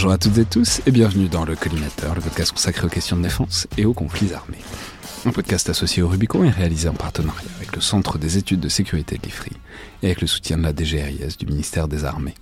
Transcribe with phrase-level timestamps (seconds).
[0.00, 3.18] Bonjour à toutes et tous et bienvenue dans le Collimateur, le podcast consacré aux questions
[3.18, 4.56] de défense et aux conflits armés.
[5.26, 8.70] Un podcast associé au Rubicon et réalisé en partenariat avec le Centre des études de
[8.70, 9.50] sécurité de l'IFRI
[10.02, 12.32] et avec le soutien de la DGRIS du ministère des Armées.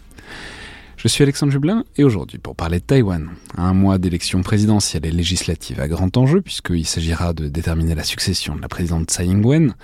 [0.97, 5.11] Je suis Alexandre Jublin et aujourd'hui pour parler de Taïwan, un mois d'élections présidentielles et
[5.11, 9.75] législatives à grand enjeu puisqu'il s'agira de déterminer la succession de la présidente Tsai Ing-wen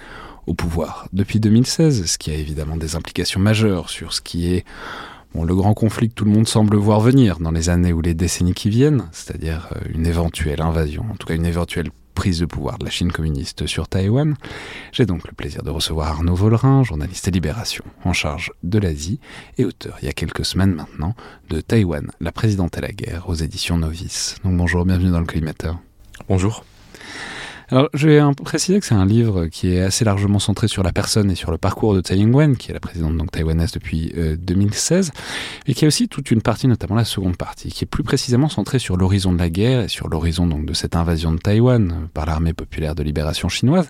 [0.47, 4.65] au pouvoir depuis 2016, ce qui a évidemment des implications majeures sur ce qui est
[5.43, 8.15] le grand conflit que tout le monde semble voir venir dans les années ou les
[8.15, 12.47] décennies qui viennent, c'est-à-dire euh, une éventuelle invasion, en tout cas une éventuelle prise de
[12.47, 14.37] pouvoir de la Chine communiste sur Taïwan,
[14.93, 19.19] j'ai donc le plaisir de recevoir Arnaud Vollerin, journaliste à Libération, en charge de l'Asie
[19.59, 21.17] et auteur, il y a quelques semaines maintenant,
[21.51, 24.37] de Taïwan, la présidente à la guerre, aux éditions Novice.
[24.45, 25.79] Donc bonjour, bienvenue dans le collimateur.
[26.29, 26.65] Bonjour.
[27.71, 30.93] Alors, je vais préciser que c'est un livre qui est assez largement centré sur la
[30.93, 34.13] personne et sur le parcours de Tsai Ing-wen, qui est la présidente donc taïwanaise depuis
[34.39, 35.21] 2016, euh,
[35.67, 38.49] et qui a aussi toute une partie, notamment la seconde partie, qui est plus précisément
[38.49, 42.09] centrée sur l'horizon de la guerre et sur l'horizon donc de cette invasion de Taïwan
[42.13, 43.89] par l'armée populaire de libération chinoise,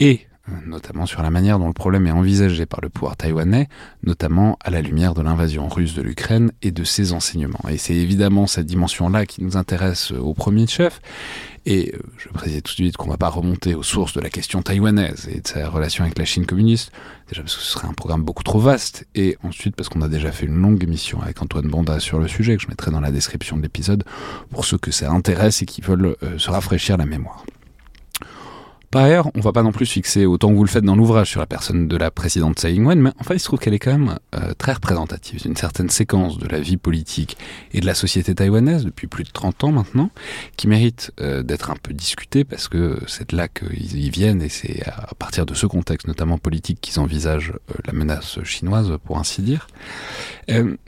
[0.00, 0.26] et
[0.66, 3.68] notamment sur la manière dont le problème est envisagé par le pouvoir taïwanais,
[4.02, 7.60] notamment à la lumière de l'invasion russe de l'Ukraine et de ses enseignements.
[7.68, 11.00] Et c'est évidemment cette dimension-là qui nous intéresse au premier chef,
[11.66, 14.20] et euh, je précise tout de suite qu'on ne va pas remonter aux sources de
[14.20, 16.92] la question taïwanaise et de sa relation avec la Chine communiste,
[17.28, 20.08] déjà parce que ce serait un programme beaucoup trop vaste, et ensuite parce qu'on a
[20.08, 23.00] déjà fait une longue émission avec Antoine Bonda sur le sujet, que je mettrai dans
[23.00, 24.04] la description de l'épisode,
[24.50, 27.44] pour ceux que ça intéresse et qui veulent euh, se rafraîchir la mémoire.
[28.90, 31.28] Par ailleurs, on va pas non plus fixer autant que vous le faites dans l'ouvrage
[31.28, 33.78] sur la personne de la présidente Tsai Ing-wen, mais enfin il se trouve qu'elle est
[33.78, 37.36] quand même euh, très représentative d'une certaine séquence de la vie politique
[37.72, 40.10] et de la société taïwanaise depuis plus de 30 ans maintenant,
[40.56, 44.40] qui mérite euh, d'être un peu discutée parce que c'est de là qu'ils y viennent
[44.40, 48.96] et c'est à partir de ce contexte notamment politique qu'ils envisagent euh, la menace chinoise
[49.04, 49.66] pour ainsi dire.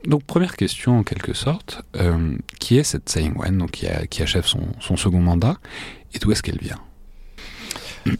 [0.07, 1.83] donc première question en quelque sorte,
[2.59, 5.59] qui est cette Tsai Ing-wen donc qui, qui achève son, son second mandat
[6.15, 6.81] et d'où est-ce qu'elle vient?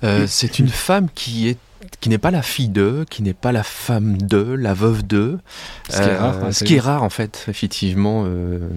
[0.05, 1.59] Euh, c'est une femme qui est
[2.01, 5.41] qui n'est pas la fille d'eux, qui n'est pas la femme d'eux, la veuve d'eux.
[5.89, 8.69] Ce, qui, est rare, euh, ce qui est rare en fait, effectivement, euh,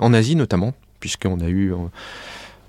[0.00, 1.74] en Asie notamment, puisqu'on a eu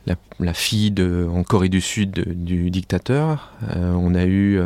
[0.06, 3.54] la, fille de, en Corée du Sud du dictateur.
[3.76, 4.60] on a eu,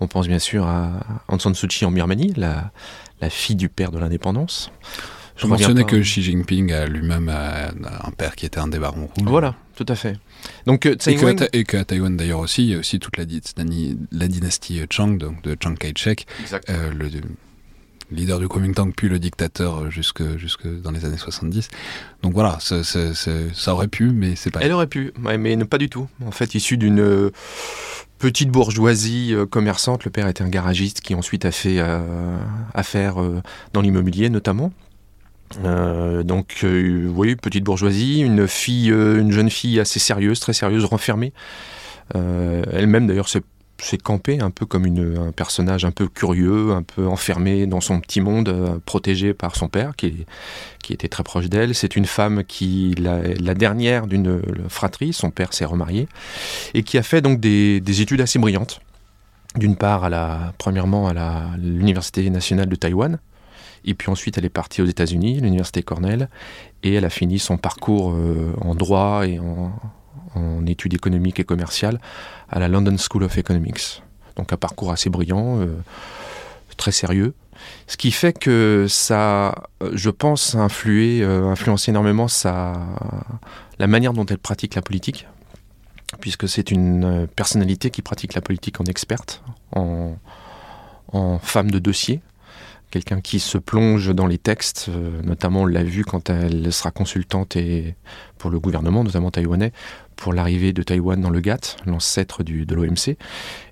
[0.00, 2.70] on pense bien sûr à Aung San Suu Kyi en Birmanie, la,
[3.22, 4.70] la fille du père de l'indépendance.
[5.36, 9.26] Je mentionnais que Xi Jinping a lui-même un père qui était un des barons rouges.
[9.28, 10.16] Voilà, tout à fait.
[10.66, 10.96] Donc, euh,
[11.52, 13.24] et, qu'à Taïwan d'ailleurs aussi, il y a aussi toute la,
[14.12, 16.26] la dynastie Chang, donc de Chiang Kai-shek,
[16.68, 17.08] euh, le
[18.10, 21.68] leader du Kuomintang puis le dictateur jusque, jusque dans les années 70.
[22.22, 24.60] Donc voilà, ça, ça aurait pu, mais c'est pas.
[24.60, 26.08] Elle aurait pu, mais pas du tout.
[26.24, 27.30] En fait, issu d'une euh,
[28.18, 31.80] petite bourgeoisie commerçante, le père était un garagiste qui ensuite a fait
[32.74, 33.16] affaire
[33.72, 34.72] dans l'immobilier notamment.
[35.64, 40.52] Euh, donc euh, oui, petite bourgeoisie, une fille, euh, une jeune fille assez sérieuse, très
[40.52, 41.32] sérieuse, renfermée.
[42.14, 47.66] Elle-même d'ailleurs s'est campée un peu comme un personnage un peu curieux, un peu enfermé
[47.66, 50.26] dans son petit monde, protégé par son père qui,
[50.90, 51.74] était très proche d'elle.
[51.74, 56.06] C'est une femme qui, la, dernière d'une fratrie, son père s'est remarié,
[56.74, 58.82] et qui a fait donc des, des études assez brillantes.
[59.56, 63.18] D'une part, à la, premièrement à l'Université nationale de Taïwan,
[63.84, 66.28] et puis ensuite, elle est partie aux États-Unis, l'université Cornell,
[66.82, 69.72] et elle a fini son parcours euh, en droit et en,
[70.66, 72.00] études économiques et commerciales
[72.48, 74.02] à la London School of Economics.
[74.36, 75.66] Donc un parcours assez brillant, euh,
[76.78, 77.34] très sérieux.
[77.86, 79.54] Ce qui fait que ça,
[79.92, 82.72] je pense, a influé, euh, influencé énormément sa,
[83.78, 85.26] la manière dont elle pratique la politique,
[86.20, 89.42] puisque c'est une personnalité qui pratique la politique en experte,
[89.72, 90.18] en
[91.40, 92.22] femme de dossier,
[92.92, 96.90] quelqu'un qui se plonge dans les textes, euh, notamment on l'a vu quand elle sera
[96.90, 97.96] consultante et
[98.36, 99.72] pour le gouvernement, notamment taïwanais,
[100.14, 103.16] pour l'arrivée de Taïwan dans le GATT, l'ancêtre de l'OMC.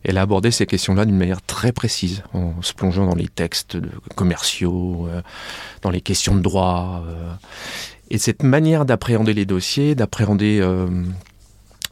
[0.05, 3.77] Elle a abordé ces questions-là d'une manière très précise, en se plongeant dans les textes
[4.17, 5.21] commerciaux, euh,
[5.83, 7.05] dans les questions de droit.
[7.07, 7.33] Euh.
[8.11, 10.67] et cette manière d'appréhender les dossiers, d'appréhender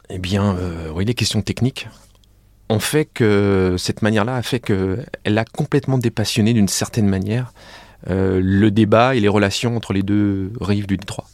[0.09, 0.19] eh
[0.95, 1.87] oui, les questions techniques,
[2.69, 7.51] on fait que cette manière-là a fait qu'elle a complètement dépassionné d'une certaine manière
[8.09, 11.25] euh, le débat et les relations entre les deux rives du détroit.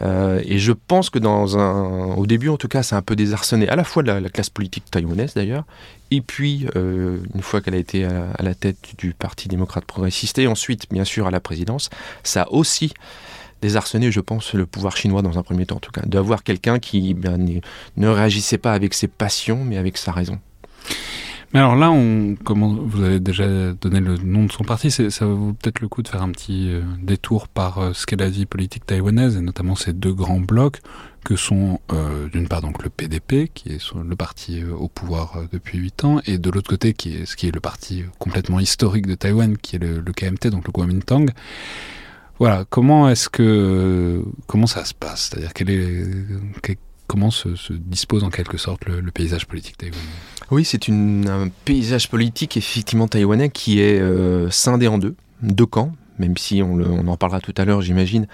[0.00, 3.16] Euh, et je pense que dans un, au début en tout cas, c'est un peu
[3.16, 5.64] désarçonné à la fois de la, classe politique taïwanaise d'ailleurs,
[6.12, 10.38] et puis euh, une fois qu'elle a été à, la tête du Parti démocrate progressiste
[10.38, 11.90] et ensuite bien sûr à la présidence,
[12.22, 12.94] ça a aussi
[13.60, 16.78] désarçonné, je pense, le pouvoir chinois dans un premier temps en tout cas, d'avoir quelqu'un
[16.78, 17.60] qui ben,
[17.96, 20.38] ne réagissait pas avec ses passions mais avec sa raison.
[21.54, 25.54] Mais alors là, on, vous avez déjà donné le nom de son parti, ça vaut
[25.54, 28.44] peut-être le coup de faire un petit euh, détour par euh, ce qu'est la vie
[28.44, 30.82] politique taïwanaise, et notamment ces deux grands blocs
[31.24, 35.78] que sont euh, d'une part donc le PDP, qui est le parti au pouvoir depuis
[35.78, 36.94] 8 ans, et de l'autre côté,
[37.24, 40.72] ce qui est le parti complètement historique de Taïwan, qui est le, KMT, donc le
[40.72, 41.30] Kuomintang.
[42.38, 45.30] Voilà, comment est-ce que comment ça se passe?
[45.30, 45.70] C'est-à-dire quel
[47.08, 49.98] comment se, dispose en quelque sorte le, paysage politique taïwanais
[50.52, 55.92] Oui, c'est un paysage politique effectivement taïwanais qui est euh, scindé en deux, deux camps,
[56.18, 58.26] même si on, en parlera tout à l'heure, j'imagine,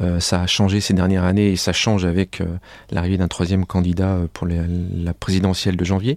[0.00, 2.46] euh, ça a changé ces dernières années et ça change avec euh,
[2.90, 6.16] l'arrivée d'un troisième candidat pour la présidentielle de janvier.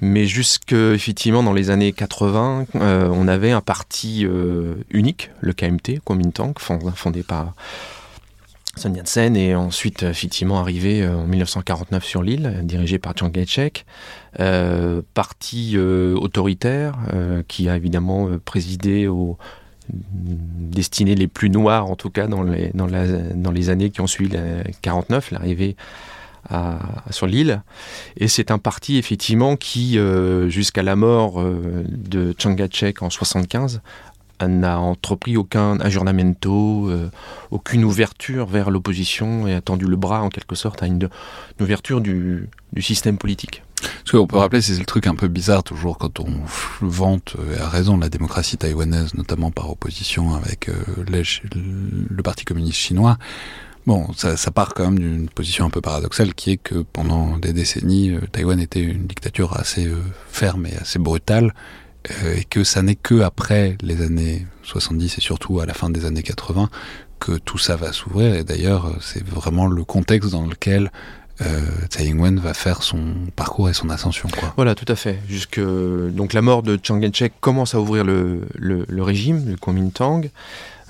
[0.00, 4.26] Mais jusque effectivement dans les années 80, on avait un parti
[4.90, 7.54] unique, le KMT, Kuomintang, fondé par
[8.76, 13.86] Sun Yat-sen est ensuite effectivement arrivé euh, en 1949 sur l'île, dirigé par Chiang Kai-shek,
[14.40, 16.98] euh, parti euh, autoritaire
[17.48, 19.38] qui a évidemment présidé aux
[19.88, 24.30] destinées les plus noires, en tout cas dans les, dans les années qui ont suivi
[24.30, 25.76] la 49, l'arrivée
[27.10, 27.62] sur l'île.
[28.16, 29.98] Et c'est un parti effectivement qui,
[30.48, 33.82] jusqu'à la mort de Chiang Kai-shek en 75,
[34.42, 37.10] n'a entrepris aucun aggiornamento, euh,
[37.50, 41.08] aucune ouverture vers l'opposition et a tendu le bras en quelque sorte à une,
[41.60, 42.48] ouverture du,
[42.80, 43.62] système politique.
[44.04, 46.26] Ce qu'on peut rappeler, c'est le truc un peu bizarre toujours quand on
[46.80, 50.74] vante, et euh, à raison, la démocratie taïwanaise, notamment par opposition avec euh,
[51.06, 53.18] le Parti communiste chinois.
[53.86, 57.52] Bon, ça, part quand même d'une position un peu paradoxale qui est que pendant des
[57.52, 59.92] décennies, Taïwan était une dictature assez
[60.26, 61.83] ferme et assez brutale euh,
[62.36, 66.04] et que ça n'est que après les années 70 et surtout à la fin des
[66.04, 66.68] années 80
[67.18, 68.34] que tout ça va s'ouvrir.
[68.34, 70.90] Et d'ailleurs, c'est vraiment le contexte dans lequel
[71.40, 74.28] euh, Tsai Ing-wen va faire son parcours et son ascension.
[74.56, 75.18] Voilà, tout à fait.
[76.12, 80.28] Donc la mort de Chiang Kai-shek commence à ouvrir le régime, le Kuomintang,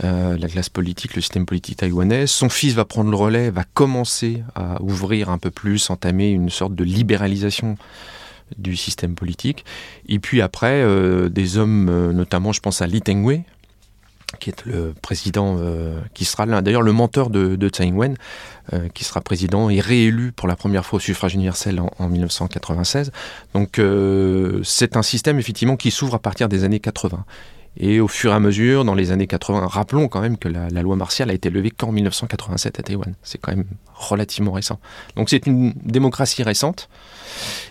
[0.03, 2.27] euh, la classe politique, le système politique taïwanais.
[2.27, 6.51] Son fils va prendre le relais, va commencer à ouvrir un peu plus, entamer une
[6.51, 7.77] sorte de libéralisation
[8.59, 9.65] du système politique.
[10.09, 13.45] Et puis après, euh, des hommes, euh, notamment je pense à Li Tengwei,
[14.41, 18.17] qui est le président, euh, qui sera d'ailleurs le mentor de, de Tsai Ing-wen,
[18.95, 23.13] qui sera président et réélu pour la première fois au suffrage universel en, 1996.
[23.53, 23.79] Donc
[24.65, 27.25] c'est un système effectivement qui s'ouvre à partir des années 80.
[27.77, 30.69] Et au fur et à mesure, dans les années 80, rappelons quand même que la,
[30.83, 33.15] loi martiale a été levée qu'en 1987 à Taïwan.
[33.23, 33.65] C'est quand même
[33.95, 34.79] relativement récent.
[35.17, 36.89] Donc c'est une démocratie récente.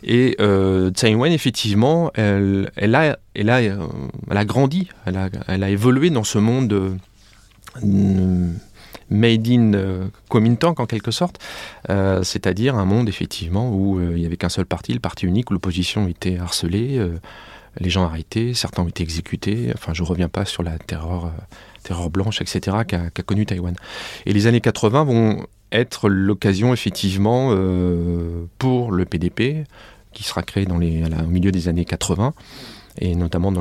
[0.03, 3.87] Et euh, Ing-wen, effectivement, elle, a, elle, a, euh,
[4.29, 6.99] elle a grandi, elle a, elle a évolué dans ce monde
[7.83, 8.51] euh,
[9.09, 11.39] made in euh, Kuomintang en quelque sorte,
[11.89, 15.51] euh, c'est-à-dire un monde effectivement où il n'y avait qu'un seul parti, le parti unique,
[15.51, 16.99] où l'opposition était harcelée
[17.79, 19.71] les gens arrêtés, certains ont été exécutés.
[19.73, 21.31] Enfin, je ne reviens pas sur la terreur,
[21.89, 23.75] euh, blanche, etc., qu'a connu Taïwan.
[24.25, 29.65] Et les années 80 vont être l'occasion, effectivement, euh, pour le PDP,
[30.13, 30.77] qui sera créé au
[31.27, 32.33] milieu des années 80,
[32.99, 33.51] et notamment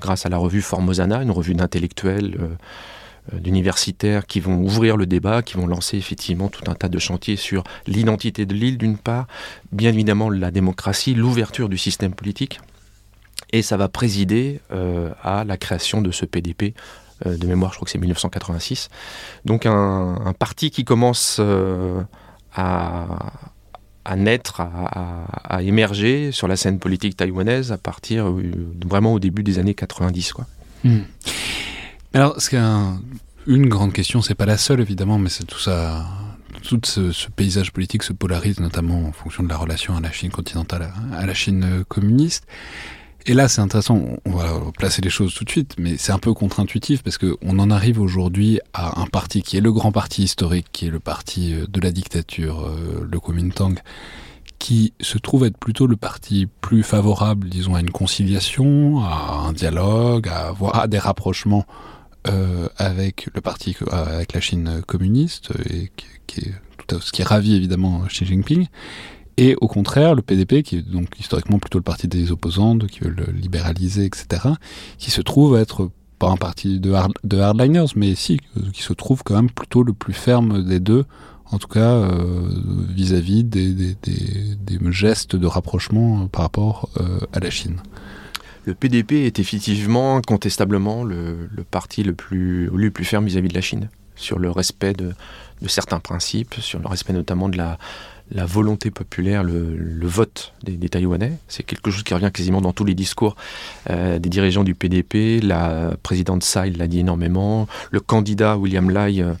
[0.00, 2.36] grâce à la revue Formosana, une revue d'intellectuels.
[2.40, 2.48] Euh,
[3.32, 7.36] d'universitaires qui vont ouvrir le débat, qui vont lancer effectivement tout un tas de chantiers
[7.36, 9.26] sur l'identité de l'île d'une part,
[9.70, 12.58] bien évidemment la démocratie, l'ouverture du système politique,
[13.52, 16.74] et ça va présider euh, à la création de ce PDP.
[17.26, 18.88] Euh, de mémoire, je crois que c'est 1986.
[19.44, 22.02] Donc un, parti qui commence euh,
[22.54, 23.06] à,
[24.16, 28.32] naître, à, émerger sur la scène politique taïwanaise à partir
[28.86, 30.32] vraiment au début des années 90.
[30.32, 30.46] Quoi.
[30.84, 31.00] Hmm.
[32.14, 32.56] Alors, ce
[33.46, 36.06] une grande question, c'est pas la seule évidemment, mais c'est tout ça
[36.62, 40.30] tout ce, paysage politique se polarise notamment en fonction de la relation à la Chine
[40.30, 42.46] continentale, à la Chine communiste.
[43.26, 46.18] Et là, c'est intéressant, on va placer les choses tout de suite, mais c'est un
[46.18, 50.22] peu contre-intuitif parce qu'on en arrive aujourd'hui à un parti qui est le grand parti
[50.22, 53.74] historique, qui est le parti euh, de la dictature, euh, le Kuomintang,
[54.58, 59.52] qui se trouve être plutôt le parti plus favorable, disons, à une conciliation, à un
[59.52, 61.66] dialogue, à, à des rapprochements
[62.26, 65.90] euh, avec la Chine communiste, et
[66.26, 66.54] qui, est
[66.86, 68.66] tout ce qui ravit évidemment Xi Jinping.
[69.38, 73.00] Et au contraire, le PDP, qui est donc historiquement plutôt le parti des opposants, qui
[73.00, 74.48] veut libéraliser, etc.,
[74.98, 78.40] qui se trouve être pas un parti de, hardliners, mais si,
[78.72, 81.04] qui se trouve quand même plutôt le plus ferme des deux,
[81.52, 82.48] en tout cas euh,
[82.90, 83.96] vis-à-vis des,
[84.90, 87.76] gestes de rapprochement par rapport euh, à la Chine.
[88.64, 93.60] Le PDP est effectivement, incontestablement, le, parti le plus, le plus ferme vis-à-vis de la
[93.60, 95.14] Chine, sur le respect de
[95.68, 97.78] certains principes, sur le respect notamment de la,
[98.30, 101.32] la volonté populaire, le, vote des, Taïwanais.
[101.48, 103.36] C'est quelque chose qui revient quasiment dans tous les discours
[103.90, 105.40] euh, des dirigeants du PDP.
[105.42, 107.66] La présidente Tsai l'a dit énormément.
[107.90, 109.32] Le candidat William Lai, euh,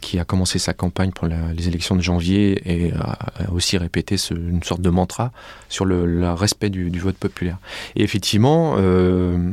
[0.00, 4.82] qui a commencé sa campagne pour les élections de janvier, a, aussi répété une sorte
[4.82, 5.32] de mantra
[5.68, 7.58] sur le, respect du, vote populaire.
[7.96, 9.50] Et effectivement, euh,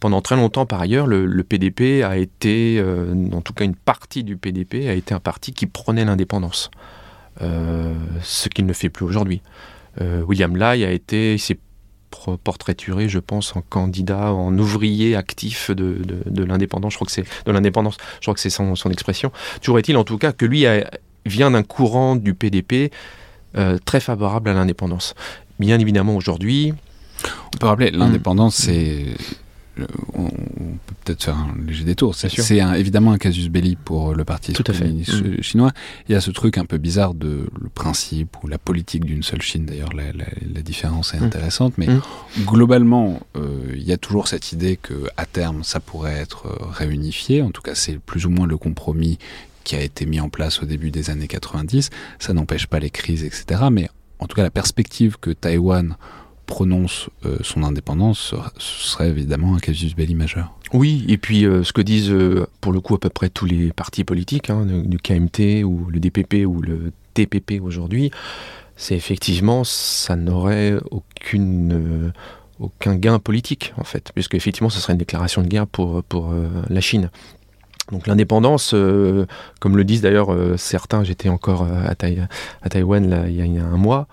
[0.00, 2.84] pendant très longtemps, par ailleurs, le, PDP a été,
[3.32, 6.70] en tout cas une partie du PDP, a été un parti qui prenait l'indépendance.
[7.42, 9.42] Euh, ce qu'il ne fait plus aujourd'hui.
[10.00, 11.58] Euh, William Lai a été, il s'est
[12.44, 16.00] portraituré, je pense, en candidat, en ouvrier actif de,
[16.44, 16.92] l'indépendance.
[16.92, 17.96] Je crois que c'est de l'indépendance.
[18.16, 19.32] Je crois que c'est son, expression.
[19.60, 20.64] Toujours est-il, en tout cas, que lui
[21.26, 22.92] vient d'un courant du PDP
[23.56, 25.14] euh, très favorable à l'indépendance.
[25.58, 26.72] Bien évidemment, aujourd'hui.
[27.52, 29.06] On peut rappeler, l'indépendance, c'est
[30.14, 32.14] on, peut peut-être faire un léger détour.
[32.14, 32.28] C'est
[32.76, 35.42] évidemment un casus belli pour le Parti communiste mm.
[35.42, 35.72] chinois.
[36.08, 39.22] Il y a ce truc un peu bizarre de le principe ou la politique d'une
[39.22, 39.66] seule Chine.
[39.66, 41.24] D'ailleurs, la, différence est mm.
[41.24, 42.00] intéressante, mais mm.
[42.44, 46.66] globalement, euh, il y a toujours cette idée que à terme, ça pourrait être euh,
[46.70, 47.42] réunifié.
[47.42, 49.18] En tout cas, c'est plus ou moins le compromis
[49.64, 51.90] qui a été mis en place au début des années 90.
[52.18, 53.64] Ça n'empêche pas les crises, etc.
[53.70, 53.88] Mais
[54.18, 55.96] en tout cas, la perspective que Taïwan
[56.46, 60.52] prononce euh, son indépendance, ce serait évidemment un casus belli majeur.
[60.72, 63.46] Oui, et puis euh, ce que disent euh, pour le coup à peu près tous
[63.46, 68.10] les partis politiques, hein, du KMT ou le DPP ou le TPP aujourd'hui,
[68.76, 72.12] c'est effectivement, ça n'aurait aucune,
[72.58, 76.34] aucun gain politique en fait, puisque effectivement ce serait une déclaration de guerre pour, pour
[76.68, 77.10] la Chine.
[77.92, 78.74] Donc l'indépendance,
[79.60, 84.08] comme le disent d'ailleurs certains, j'étais encore à, à Taïwan il y a un mois,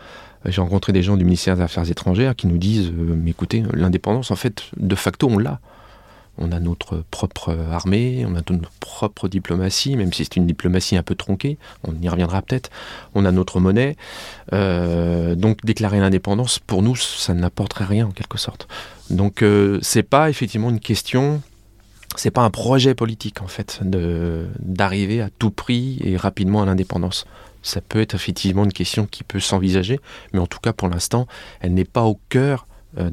[0.46, 3.64] j'ai rencontré des gens du ministère des Affaires étrangères qui nous disent euh, mais écoutez,
[3.74, 5.60] l'indépendance, en fait, de facto, on l'a.
[6.38, 10.96] On a notre propre armée, on a notre propre diplomatie, même si c'est une diplomatie
[10.96, 12.70] un peu tronquée, on y reviendra peut-être.
[13.14, 13.98] On a notre monnaie.
[14.54, 18.68] Euh, donc déclarer l'indépendance, pour nous, ça n'apporterait rien en quelque sorte.
[19.10, 21.42] Donc euh, c'est pas effectivement une question
[22.18, 27.26] c'est pas un projet politique en fait d'arriver à tout prix et rapidement à l'indépendance
[27.62, 30.00] ça peut être effectivement une question qui peut s'envisager,
[30.34, 31.28] mais en tout cas pour l'instant,
[31.60, 32.66] elle n'est pas au cœur
[32.98, 33.10] euh,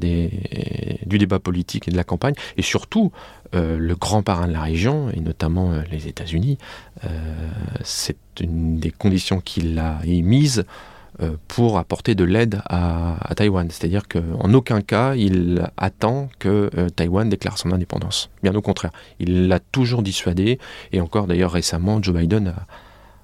[1.06, 2.34] du débat politique et de la campagne.
[2.56, 3.12] Et surtout,
[3.54, 6.58] euh, le grand parrain de la région, et notamment euh, les États-Unis,
[7.84, 10.64] c'est une des conditions qu'il a émises
[11.48, 13.68] pour apporter de l'aide à, Taïwan.
[13.70, 18.30] C'est-à-dire qu'en aucun cas, il attend que Taïwan déclare son indépendance.
[18.42, 20.58] Bien au contraire, il l'a toujours dissuadé,
[20.92, 22.66] et encore d'ailleurs récemment, Joe Biden a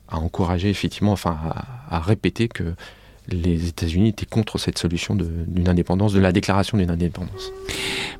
[0.08, 1.38] à encourager effectivement, enfin
[1.88, 2.74] à, répéter que
[3.28, 7.52] les États-Unis étaient contre cette solution d'une indépendance, de la déclaration d'une indépendance.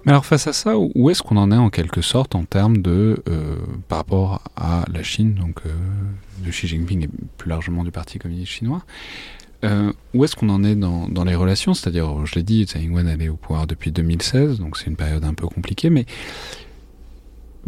[0.04, 2.78] Mais alors face à ça, où est-ce qu'on en est en quelque sorte en termes
[2.78, 3.56] de, euh,
[3.88, 5.70] par rapport à la Chine, donc euh,
[6.44, 8.82] de Xi Jinping et plus largement du Parti communiste chinois,
[9.64, 11.74] euh, où est-ce qu'on en est dans, dans les relations?
[11.74, 15.24] C'est-à-dire, je l'ai dit, Tsai Ing-wen est au pouvoir depuis 2016, donc c'est une période
[15.24, 16.04] un peu compliquée, mais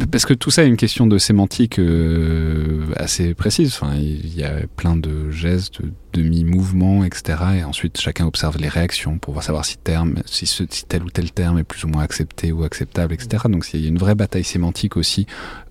[0.05, 3.73] parce que tout ça est une question de sémantique euh, assez précise.
[3.73, 7.39] Enfin, il y a plein de gestes, de demi-mouvements, etc.
[7.59, 11.09] Et ensuite, chacun observe les réactions pour savoir si, terme, si, ce, si tel ou
[11.09, 13.45] tel terme est plus ou moins accepté ou acceptable, etc.
[13.49, 15.25] Donc, il y a une vraie bataille sémantique aussi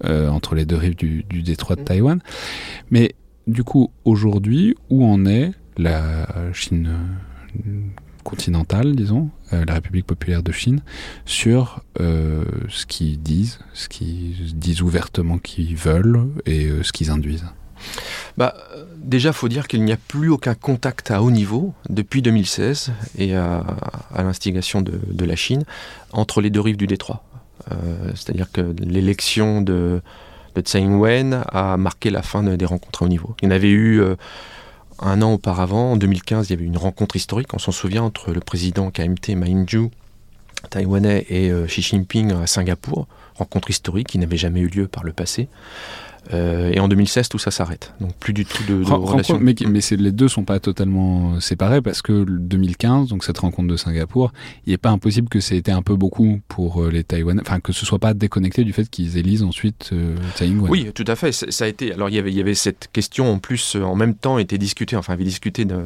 [0.05, 2.21] euh, entre les deux rives du, du détroit de Taïwan.
[2.91, 3.15] Mais
[3.47, 6.91] du coup, aujourd'hui, où en est la Chine
[8.27, 10.81] continentale, disons, euh, la République populaire de Chine,
[11.25, 17.11] sur euh, ce qu'ils disent, ce qu'ils disent ouvertement qu'ils veulent et euh, ce qu'ils
[17.11, 17.47] induisent
[18.39, 18.55] bah,
[18.97, 23.37] déjà, faut dire qu'il n'y a plus aucun contact à haut niveau depuis 2016 et
[23.37, 23.63] à,
[24.17, 25.65] l'instigation de, la Chine
[26.11, 27.23] entre les deux rives du détroit.
[28.15, 30.01] C'est-à-dire que l'élection de,
[30.55, 33.37] de Tsai Ing-wen a marqué la fin des rencontres à haut niveau.
[33.43, 34.03] Il y en avait eu
[35.01, 38.33] un an auparavant, en 2015, il y avait une rencontre historique, on s'en souvient, entre
[38.33, 39.91] le président KMT Ma Ying-jeou,
[40.71, 43.07] taïwanais, et Xi Jinping à Singapour.
[43.35, 45.49] Rencontre historique qui n'avait jamais eu lieu par le passé.
[46.33, 47.93] Euh, et en 2016, tout ça s'arrête.
[48.01, 49.39] Donc plus du tout de, de relation.
[49.41, 53.77] Mais, mais les deux sont pas totalement séparés parce que 2015, donc cette rencontre de
[53.77, 54.33] Singapour,
[54.67, 57.73] il n'est pas impossible que c'était un peu beaucoup pour euh, les Taïwanais, enfin que
[57.73, 60.71] ce soit pas déconnecté du fait qu'ils élisent ensuite euh, Tsai Ing-wen.
[60.71, 61.33] Oui, tout à fait.
[61.33, 61.93] Ça a été.
[61.93, 64.59] Alors il y avait, il y avait cette question en plus en même temps était
[64.59, 64.97] discutée.
[64.97, 65.77] Enfin, avait discuté de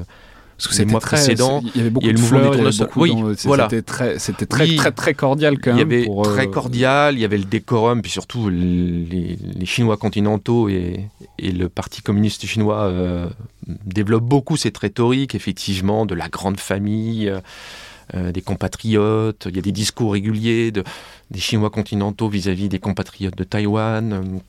[0.60, 1.62] parce que c'était très précédent.
[1.74, 3.14] Il y avait beaucoup de fleurs, il y oui,
[3.44, 3.64] voilà.
[3.64, 5.90] C'était très, c'était très, très, très cordial quand même.
[5.90, 9.96] Il y avait très euh, cordial, il y avait le décorum, puis surtout les, Chinois
[9.96, 11.06] continentaux et,
[11.38, 13.30] et, le Parti communiste chinois euh,
[13.66, 17.32] développent beaucoup cette rhétorique, effectivement, de la grande famille.
[18.14, 20.82] Euh, des compatriotes, il y a des discours réguliers de,
[21.30, 24.40] des Chinois continentaux vis-à-vis des compatriotes de Taïwan.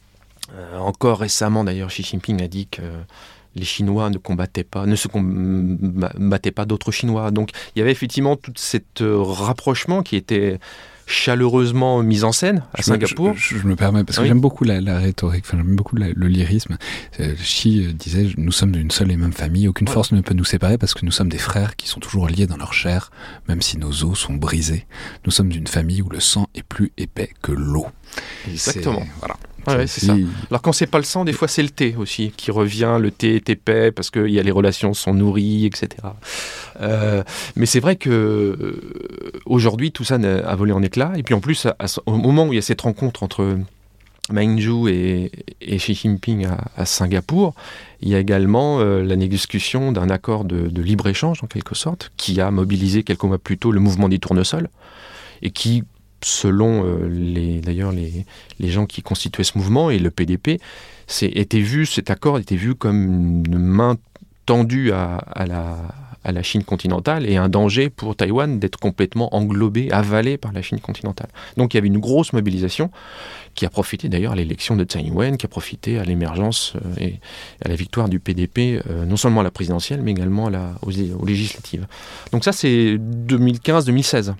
[0.79, 2.81] encore récemment, d'ailleurs, Xi Jinping a dit que
[3.55, 7.31] les Chinois ne combattaient pas, ne se combattaient pas d'autres Chinois.
[7.31, 10.59] Donc il y avait effectivement tout cet euh, rapprochement qui était
[11.11, 13.33] chaleureusement mis en scène à Singapour.
[13.35, 16.77] Je, me permets, parce que j'aime beaucoup la, rhétorique, j'aime beaucoup le lyrisme.
[17.19, 20.33] Euh, Xi euh, disait Nous sommes d'une seule et même famille, aucune force ne peut
[20.33, 23.11] nous séparer parce que nous sommes des frères qui sont toujours liés dans leur chair,
[23.47, 24.85] même si nos os sont brisés.
[25.25, 27.87] Nous sommes d'une famille où le sang est plus épais que l'eau.
[28.47, 29.03] Exactement.
[29.19, 29.35] Voilà.
[29.67, 30.15] Ouais, c'est ça.
[30.49, 32.97] Alors quand c'est pas le sang, des fois c'est le thé aussi qui revient.
[32.99, 35.89] Le thé est épais parce que y a les relations sont nourries, etc.
[36.81, 37.23] Euh,
[37.55, 41.13] mais c'est vrai que euh, aujourd'hui tout ça a volé en éclats.
[41.15, 41.67] Et puis en plus,
[42.05, 43.57] au moment où il y a cette rencontre entre
[44.31, 47.53] Ma Ying-jeou et, Xi Jinping à, Singapour,
[48.01, 52.11] il y a également euh, la négociation d'un accord de, de libre-échange en quelque sorte,
[52.17, 54.69] qui a mobilisé quelques mois plus tôt le mouvement des tournesols
[55.41, 55.83] et qui
[56.23, 60.59] selon euh, les, d'ailleurs les, gens qui constituaient ce mouvement et le PDP,
[61.21, 63.97] était vu, cet accord était vu comme une main
[64.45, 70.53] tendue à, la, Chine continentale et un danger pour Taïwan d'être complètement englobé, avalé par
[70.53, 71.27] la Chine continentale.
[71.57, 72.91] Donc il y avait une grosse mobilisation
[73.53, 77.03] qui a profité d'ailleurs à l'élection de Tsai Ing-wen, qui a profité à l'émergence euh,
[77.05, 77.19] et
[77.65, 80.49] à la victoire du PDP, euh, non seulement à la présidentielle, mais également
[80.81, 81.85] aux législatives.
[82.31, 84.33] Donc ça c'est 2015-2016.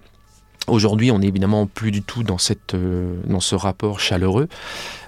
[0.68, 4.48] Aujourd'hui, on n'est évidemment plus du tout dans, cette, euh, dans ce rapport chaleureux.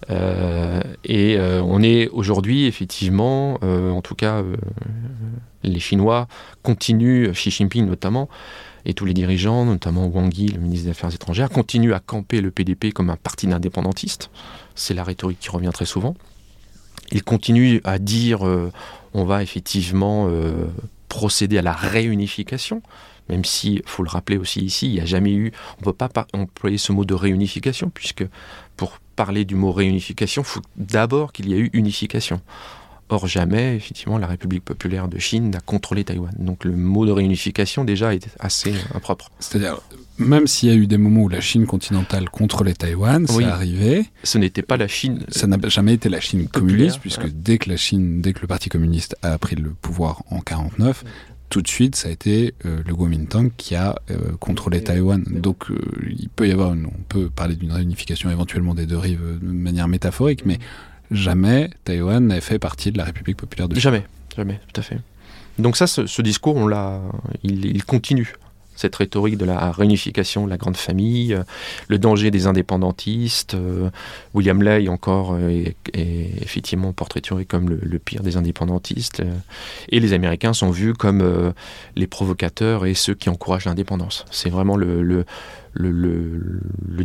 [0.10, 4.44] Euh, et euh, on est aujourd'hui, effectivement, en tout cas,
[5.64, 6.28] les Chinois
[6.64, 8.30] continuent, Xi Jinping notamment,
[8.86, 12.42] et tous les dirigeants, notamment Wang Yi, le ministre des Affaires étrangères, continuent à camper
[12.42, 14.30] le PDP comme un parti d'indépendantiste.
[14.76, 16.16] C'est la rhétorique qui revient très souvent.
[17.12, 18.42] Ils continuent à dire
[19.14, 20.28] on va effectivement
[21.08, 22.82] procéder à la réunification
[23.30, 25.94] même si, faut le rappeler aussi ici, il n'y a jamais eu, on ne peut
[25.94, 28.26] pas employer ce mot de réunification, puisque
[28.78, 32.42] pour parler du mot réunification, il faut d'abord qu'il y ait eu unification.
[33.10, 36.34] Or, jamais, effectivement, la République populaire de Chine n'a contrôlé Taïwan.
[36.40, 39.30] Donc, le mot de réunification, déjà, est assez impropre.
[39.40, 39.82] C'est-à-dire,
[40.18, 44.06] même s'il y a eu des moments où la Chine continentale contrôlait Taïwan, ça arrivait.
[44.24, 45.26] Ce n'était pas la Chine.
[45.30, 48.48] Ça n'a jamais été la Chine communiste, puisque dès que la Chine, dès que le
[48.48, 51.04] Parti communiste a pris le pouvoir en 49,
[51.54, 55.24] tout de suite, ça a été euh, le Kuomintang qui a euh, contrôlé Taïwan.
[55.30, 55.78] Donc, euh,
[56.10, 59.88] il peut y avoir, on peut parler d'une réunification éventuellement des deux rives de manière
[59.88, 60.58] métaphorique, mais
[61.12, 63.84] jamais Taïwan n'avait fait partie de la République populaire de Chine.
[63.84, 64.04] Jamais,
[64.36, 64.98] jamais, tout à fait.
[65.60, 67.00] Donc ça, ce, discours, on l'a,
[67.44, 68.34] il, continue
[68.76, 71.44] cette rhétorique de la réunification de la grande famille, euh,
[71.88, 73.54] le danger des indépendantistes.
[73.54, 73.90] Euh,
[74.34, 75.76] William Ley encore euh, est,
[76.42, 79.24] effectivement portraituré comme le, pire des indépendantistes.
[79.90, 81.54] et les Américains sont vus comme
[81.96, 84.26] les provocateurs et ceux qui encouragent l'indépendance.
[84.32, 85.26] C'est vraiment le,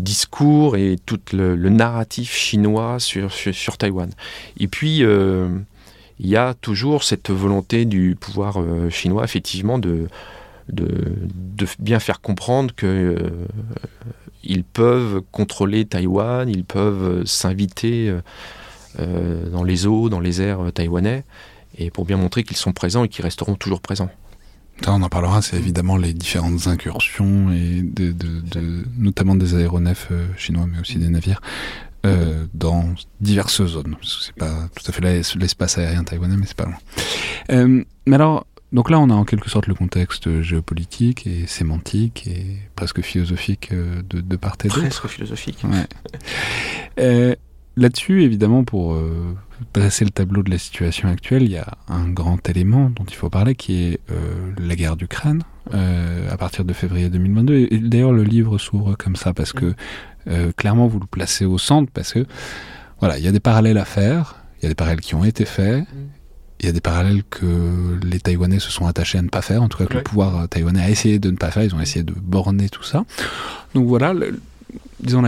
[0.00, 4.10] discours et tout le, narratif chinois sur, sur, Taïwan.
[4.58, 8.58] Et puis, il y a toujours cette volonté du pouvoir
[8.90, 10.08] chinois, effectivement, de
[10.72, 13.46] de, bien faire comprendre que euh,
[14.44, 18.20] ils peuvent contrôler Taïwan, ils peuvent s'inviter euh,
[19.00, 21.24] euh, dans les eaux, dans les airs taïwanais,
[21.76, 24.10] et pour bien montrer qu'ils sont présents et qu'ils resteront toujours présents.
[24.86, 27.84] on en parlera, c'est évidemment les différentes incursions, et
[28.96, 31.40] notamment des aéronefs chinois, mais aussi des navires,
[32.54, 32.86] dans
[33.20, 33.96] diverses zones.
[34.02, 37.82] C'est pas tout à fait l'espace aérien taïwanais, mais c'est pas loin.
[38.06, 42.58] mais alors, donc là, on a en quelque sorte le contexte géopolitique et sémantique et
[42.76, 44.80] presque philosophique euh, de, de part et d'autre.
[44.80, 45.62] Presque philosophique.
[46.98, 47.36] Euh,
[47.76, 49.36] là-dessus, évidemment, pour euh,
[49.72, 53.14] dresser le tableau de la situation actuelle, il y a un grand élément dont il
[53.14, 54.00] faut parler qui est
[54.58, 57.68] la guerre d'Ukraine à partir de février 2022.
[57.70, 59.74] Et, d'ailleurs, le livre s'ouvre comme ça parce que
[60.56, 62.26] clairement, vous le placez au centre parce que
[62.98, 65.24] voilà, il y a des parallèles à faire, il y a des parallèles qui ont
[65.24, 65.84] été faits,
[66.60, 69.62] il y a des parallèles que les Taïwanais se sont attachés à ne pas faire,
[69.62, 71.80] en tout cas que le pouvoir taïwanais a essayé de ne pas faire, ils ont
[71.80, 73.04] essayé de borner tout ça.
[73.74, 74.12] Donc voilà,
[75.00, 75.22] disons,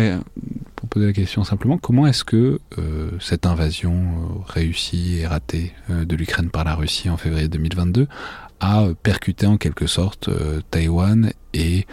[0.74, 5.72] pour poser la question simplement, comment est-ce que euh, cette invasion euh, réussie et ratée
[5.90, 8.08] euh, de l'Ukraine par la Russie en février 2022
[8.60, 10.28] a percuté en quelque sorte
[10.70, 11.86] Taïwan et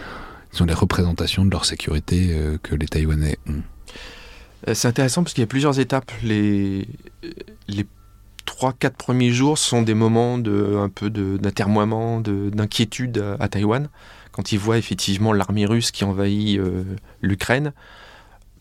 [0.51, 3.61] disons, les représentations de leur sécurité que les Taïwanais ont?
[4.73, 6.11] C'est intéressant parce qu'il y a plusieurs étapes.
[6.23, 6.89] Les,
[7.69, 7.85] les
[8.47, 13.89] 3-4 premiers jours sont des moments de, un peu d'inquiétude à, Taïwan
[14.31, 16.59] quand ils voient effectivement l'armée russe qui envahit
[17.21, 17.73] l'Ukraine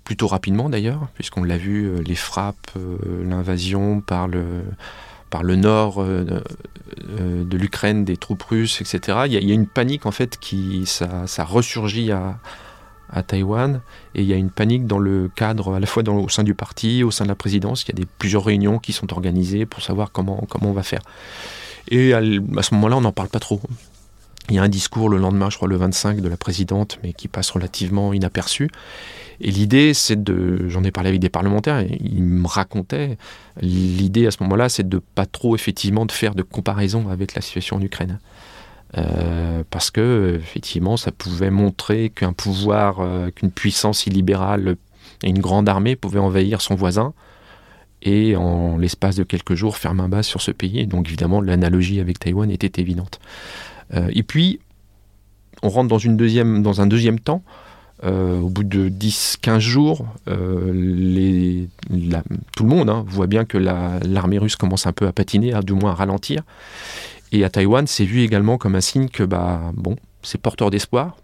[0.06, 2.96] plutôt rapidement d'ailleurs, puisqu'on l'a vu, euh, les frappes, euh,
[3.28, 4.62] l'invasion par le,
[5.30, 6.40] par le nord euh,
[6.96, 9.18] de l'Ukraine des troupes russes, etc.
[9.26, 12.38] Il y, a, une panique en fait qui ça, ça ressurgit à,
[13.10, 13.80] à Taïwan
[14.14, 16.54] et il y a une panique dans le cadre à la fois au sein du
[16.54, 17.84] parti, au sein de la présidence.
[17.84, 20.82] Il y a des, plusieurs réunions qui sont organisées pour savoir comment, comment on va
[20.82, 21.02] faire.
[21.88, 23.60] Et à, ce moment-là, on n'en parle pas trop.
[24.48, 27.12] Il y a un discours le lendemain, je crois le 25, de la présidente, mais
[27.12, 28.70] qui passe relativement inaperçu.
[29.40, 33.18] Et l'idée, c'est de, j'en ai parlé avec des parlementaires, ils me racontaient,
[33.60, 37.42] l'idée à ce moment-là, c'est de pas trop effectivement de faire de comparaison avec la
[37.42, 38.18] situation en Ukraine.
[38.96, 44.76] Euh, parce que effectivement, ça pouvait montrer qu'un pouvoir, euh, qu'une puissance illibérale
[45.22, 47.12] et une grande armée pouvaient envahir son voisin
[48.02, 50.86] et en l'espace de quelques jours faire main basse sur ce pays.
[50.86, 53.18] Donc évidemment, l'analogie avec Taïwan était évidente.
[53.94, 54.60] Euh, et puis,
[55.62, 57.42] on rentre dans, une deuxième, dans un deuxième temps
[58.02, 60.32] au bout de 10-15 jours, tout
[61.88, 65.72] le monde hein, voit bien que l'armée russe commence un peu à patiner, à du
[65.72, 66.42] moins à ralentir.
[67.36, 71.18] Et à Taïwan, c'est vu également comme un signe que bah, bon, c'est porteur d'espoir,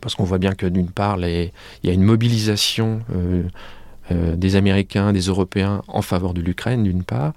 [0.00, 1.50] parce qu'on voit bien que d'une part, il
[1.82, 3.00] y a une mobilisation
[4.12, 7.32] euh, des Américains, des Européens en faveur de l'Ukraine, d'une part.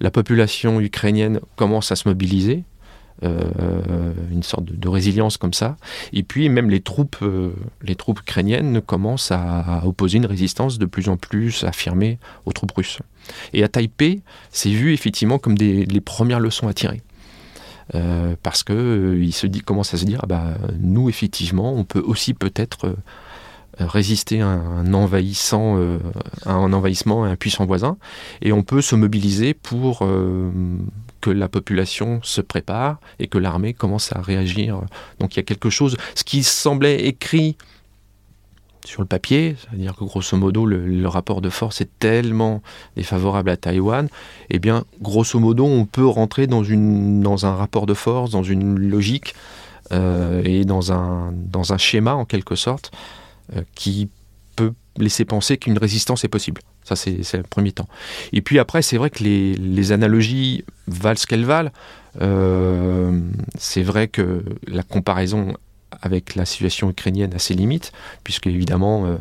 [0.00, 2.64] La population ukrainienne commence à se mobiliser,
[3.22, 5.76] euh, une sorte de, résilience comme ça.
[6.12, 10.84] Et puis même les troupes, euh, les troupes ukrainiennes commencent à, opposer une résistance de
[10.84, 12.98] plus en plus affirmée aux troupes russes.
[13.54, 17.00] Et à Taipei, c'est vu effectivement comme des, les premières leçons à tirer.
[17.94, 21.84] Euh, parce que il se dit, commence à se dire, ah bah, nous effectivement, on
[21.84, 22.94] peut aussi peut-être
[23.78, 25.78] résister à un, envahissant,
[26.44, 27.96] un envahissement, à un puissant voisin,
[28.42, 30.06] et on peut se mobiliser pour
[31.20, 34.82] que la population se prépare et que l'armée commence à réagir.
[35.18, 37.56] Donc il y a quelque chose, ce qui semblait écrit
[38.84, 42.62] sur le papier, c'est-à-dire que grosso modo le, rapport de force est tellement
[42.96, 44.08] défavorable à Taïwan,
[44.50, 48.42] eh bien grosso modo on peut rentrer dans, une, dans un rapport de force, dans
[48.42, 49.34] une logique
[49.92, 52.92] euh, et dans un, dans un schéma en quelque sorte
[53.56, 54.08] euh, qui
[54.56, 56.60] peut laisser penser qu'une résistance est possible.
[56.84, 57.88] Ça, c'est le premier temps.
[58.32, 61.70] Et puis après, c'est vrai que les, analogies valent ce qu'elles valent.
[62.20, 63.20] Euh,
[63.58, 65.54] c'est vrai que la comparaison
[66.02, 67.92] avec la situation ukrainienne a ses limites,
[68.24, 69.16] puisque évidemment euh,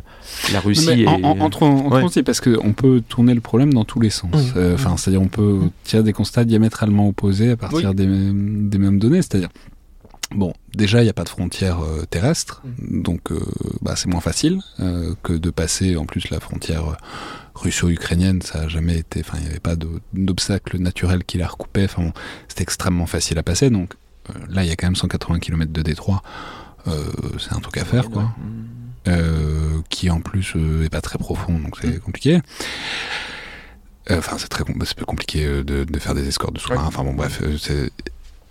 [0.54, 1.04] la Russie.
[1.04, 1.08] est...
[1.08, 4.34] entre, entre parce qu'on peut tourner le problème dans tous les sens.
[4.34, 4.54] Mmh.
[4.58, 9.00] Euh, enfin, c'est-à-dire on peut tirer des constats diamétralement opposés à partir des, des, mêmes
[9.00, 9.22] données.
[9.22, 9.50] C'est-à-dire
[10.32, 13.40] Bon, déjà, il n'y a pas de frontière euh, terrestre, donc euh,
[13.82, 16.98] bah, c'est moins facile euh, que de passer en plus la frontière
[17.56, 18.44] russo-ukrainienne.
[18.44, 19.76] Ça n'a jamais été, enfin, il n'y avait pas
[20.14, 21.86] d'obstacle naturel qui la recoupait.
[21.86, 22.12] Enfin,
[22.48, 23.72] c'était extrêmement facile à passer.
[23.72, 23.96] Donc
[24.50, 26.22] là, il y a quand même 180 km de détroit.
[26.86, 28.34] c'est un truc à faire, quoi.
[29.06, 29.84] Mm.
[29.90, 32.00] qui en plus est pas très profond, donc c'est mm.
[32.00, 32.42] compliqué.
[34.12, 36.88] Enfin, c'est très peu compliqué de, de, faire des escortes de sous-marins.
[36.88, 37.92] Enfin bon, bref, c'est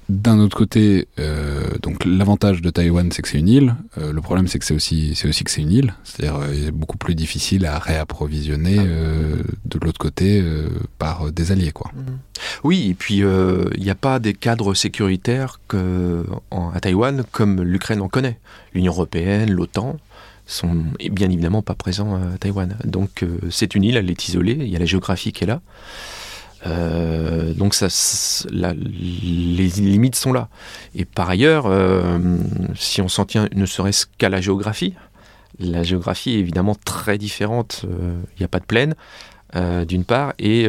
[0.09, 3.75] d'un autre côté, euh, donc l'avantage de Taïwan, c'est que c'est une île.
[3.99, 5.95] Euh, le problème, c'est que c'est aussi, c'est aussi que c'est une île.
[6.03, 9.43] C'est-à-dire, euh, beaucoup plus difficile à réapprovisionner ah.
[9.67, 10.43] de l'autre côté
[10.99, 11.91] par des alliés, quoi.
[11.95, 12.01] Mmh.
[12.65, 18.01] Oui, et puis il n'y a pas des cadres sécuritaires que, à Taïwan comme l'Ukraine
[18.01, 18.39] en connaît.
[18.73, 19.97] L'Union européenne, l'OTAN
[20.47, 22.77] sont bien évidemment pas présents à Taïwan.
[22.85, 24.57] Donc c'est une île, elle est isolée.
[24.59, 25.61] Il y a la géographie qui est là.
[26.67, 30.49] Euh, donc les limites sont là.
[30.95, 32.19] Et par ailleurs, euh,
[32.75, 34.95] si on s'en tient ne serait-ce qu'à la géographie,
[35.61, 37.85] la géographie est évidemment très différente.
[37.85, 38.95] Euh, il n'y a pas de plaine,
[39.87, 40.69] d'une part, et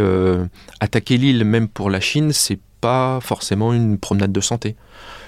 [0.79, 4.77] attaquer l'île, même pour la Chine, c'est pas forcément une promenade de santé,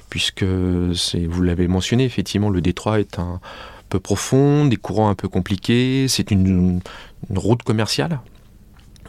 [0.10, 3.42] puisque vous l'avez mentionné, effectivement, le détroit est un
[3.90, 6.80] peu profond, des courants un peu compliqués, c'est une
[7.30, 8.22] route commerciale,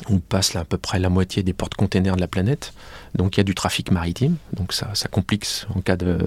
[0.08, 2.72] on passe à peu près la moitié des portes-containers de la planète.
[3.14, 4.36] Donc il y a du trafic maritime.
[4.52, 6.18] Donc ça, ça complique, en cas de,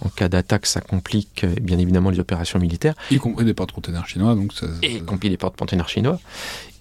[0.00, 2.94] en cas d'attaque, ça complique bien évidemment les opérations militaires.
[3.10, 4.34] Y compris des portes-containers chinois.
[4.34, 6.20] Donc y compris des portes-containers chinois.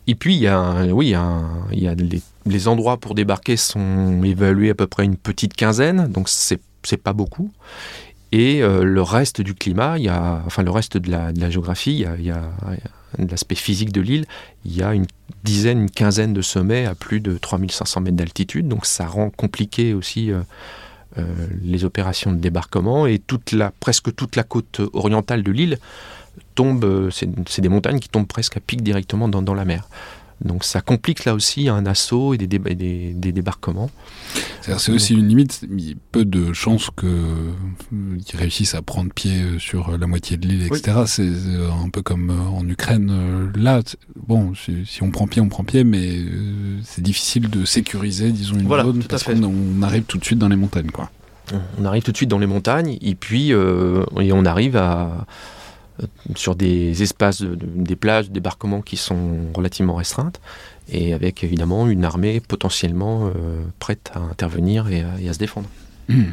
[0.06, 1.16] Et puis, il y a, oui,
[1.72, 1.96] il y a,
[2.46, 6.98] les, endroits pour débarquer sont évalués à peu près une petite quinzaine, donc c'est c'est
[6.98, 7.52] pas beaucoup.
[8.34, 11.40] Et euh, le reste du climat, il y a, enfin le reste de la, de
[11.40, 12.42] la géographie, il y a, il y a
[13.18, 14.26] l'aspect physique de l'île,
[14.66, 15.06] il y a une
[15.44, 19.94] dizaine, une quinzaine de sommets à plus de 3500 mètres d'altitude, donc ça rend compliqué
[19.94, 20.42] aussi euh,
[21.18, 21.24] euh,
[21.64, 23.22] les opérations de débarquement et
[23.80, 25.80] presque toute la côte orientale de l'île
[26.56, 29.88] tombe, c'est des montagnes qui tombent presque à pic directement dans la mer.
[30.44, 33.90] Donc ça complique là aussi un assaut et des, des, des débarquements.
[34.62, 39.60] C'est aussi une limite, il peu de chances qu'ils euh, réussissent à prendre pied euh,
[39.60, 41.04] sur la moitié de l'île, etc.
[41.06, 43.52] C'est euh, un peu comme en Ukraine.
[43.56, 43.82] Là,
[44.16, 46.20] bon, si on prend pied, on prend pied, mais
[46.84, 50.56] c'est difficile de sécuriser, disons, une zone parce qu'on arrive tout de suite dans les
[50.56, 51.10] montagnes, quoi.
[51.78, 53.54] On arrive tout de suite dans les montagnes et puis et
[54.34, 55.26] on arrive à
[56.36, 60.40] sur des espaces, des plages de débarquement qui sont relativement restreintes,
[60.90, 65.70] et avec évidemment une armée potentiellement euh, prête à intervenir et à, se défendre.
[66.10, 66.32] Hmm.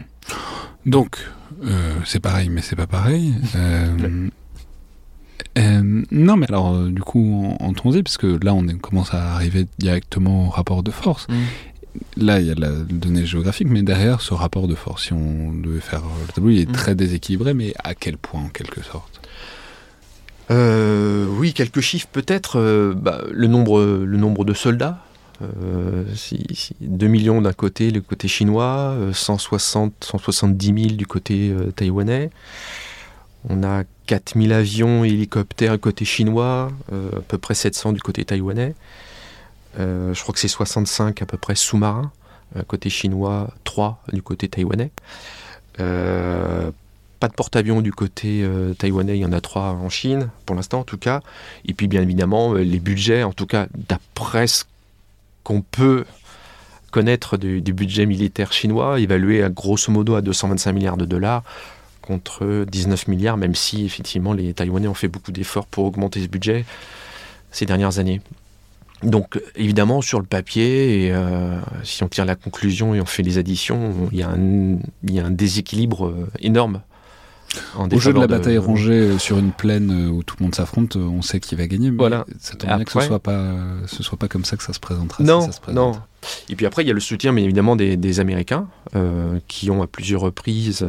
[0.86, 1.18] Donc,
[1.64, 3.34] euh, c'est pareil, mais c'est pas pareil.
[5.56, 10.46] non, mais alors, du coup, en, en parce que là, on commence à arriver directement
[10.46, 11.28] au rapport de force.
[11.28, 11.44] Hmm.
[12.16, 15.52] Là, il y a la donnée géographique, mais derrière ce rapport de force, si on
[15.52, 16.72] devait faire le tableau, il est hmm.
[16.72, 19.19] très déséquilibré, mais à quel point, en quelque sorte?
[20.50, 22.58] Euh, oui, quelques chiffres peut-être.
[22.58, 24.98] Euh, bah, le, nombre, le nombre de soldats.
[25.40, 32.30] 2 euh, millions d'un côté, le côté chinois, 160, 170 000 du côté taïwanais.
[33.48, 38.22] On a 4000 avions et hélicoptères du côté chinois, à peu près 700 du côté
[38.26, 38.74] taïwanais.
[39.78, 42.12] je crois que c'est 65 à peu près sous-marins,
[42.66, 44.90] côté chinois, 3 du côté taïwanais.
[47.20, 50.56] Pas de porte-avions du côté euh, taïwanais, il y en a trois en Chine, pour
[50.56, 51.20] l'instant en tout cas.
[51.66, 54.64] Et puis bien évidemment, euh, les budgets, en tout cas d'après ce
[55.44, 56.06] qu'on peut
[56.90, 61.42] connaître du, budget militaire chinois, évalué à grosso modo à 225 milliards de dollars
[62.00, 66.26] contre 19 milliards, même si effectivement les Taïwanais ont fait beaucoup d'efforts pour augmenter ce
[66.26, 66.64] budget
[67.52, 68.22] ces dernières années.
[69.02, 73.22] Donc évidemment sur le papier, et, euh, si on tire la conclusion et on fait
[73.22, 76.80] les additions, il y a un, il y a un déséquilibre énorme
[77.76, 80.54] au jeu de la bataille rangée euh, sur une plaine euh, où tout le monde
[80.54, 81.90] s'affronte, euh, on sait qui va gagner.
[81.90, 82.24] Mais voilà.
[82.38, 84.80] Ça tombe bien que ce soit pas, ce soit pas comme ça que ça se
[84.80, 85.22] présentera.
[85.22, 85.92] Non, non.
[86.48, 88.68] Et puis après, il y a le soutien, mais évidemment, des, Américains
[89.48, 90.86] qui ont à plusieurs reprises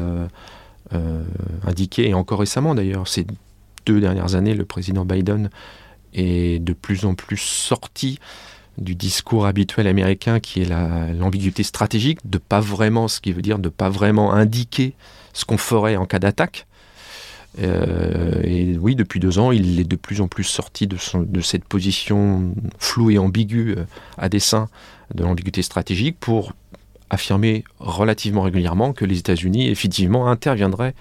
[1.66, 3.26] indiqué, et encore récemment d'ailleurs, ces
[3.86, 5.50] deux dernières années, le président Biden
[6.14, 8.20] est de plus en plus sorti
[8.78, 10.70] du discours habituel américain qui est
[11.14, 14.94] l'ambiguïté stratégique, de pas vraiment, ce qui veut dire de pas vraiment indiquer
[15.34, 16.68] ce qu'on ferait en cas d'attaque.
[17.60, 21.42] Euh, et oui, depuis deux ans, il est de plus en plus sorti de, de
[21.42, 23.84] cette position floue et ambiguë euh,
[24.18, 24.70] à dessein
[25.14, 26.54] de l'ambiguïté stratégique pour
[27.10, 30.96] affirmer relativement régulièrement que les États-Unis effectivement interviendraient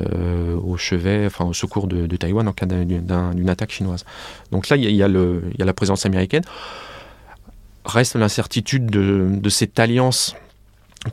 [0.00, 4.04] euh, au chevet, enfin au secours de, Taïwan en cas d'une attaque chinoise.
[4.50, 6.42] Donc là, il y, a, la présence américaine.
[7.84, 10.34] Reste l'incertitude de, cette alliance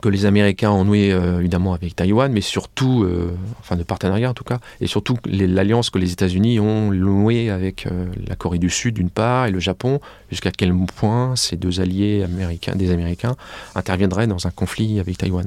[0.00, 4.30] que les Américains ont noué euh, évidemment avec Taïwan, mais surtout, euh, enfin de partenariat
[4.30, 8.58] en tout cas, et surtout l'alliance que les États-Unis ont nouée avec euh, la Corée
[8.58, 10.00] du Sud d'une part et le Japon,
[10.30, 13.36] jusqu'à quel point ces deux alliés américains, des Américains
[13.74, 15.46] interviendraient dans un conflit avec Taïwan.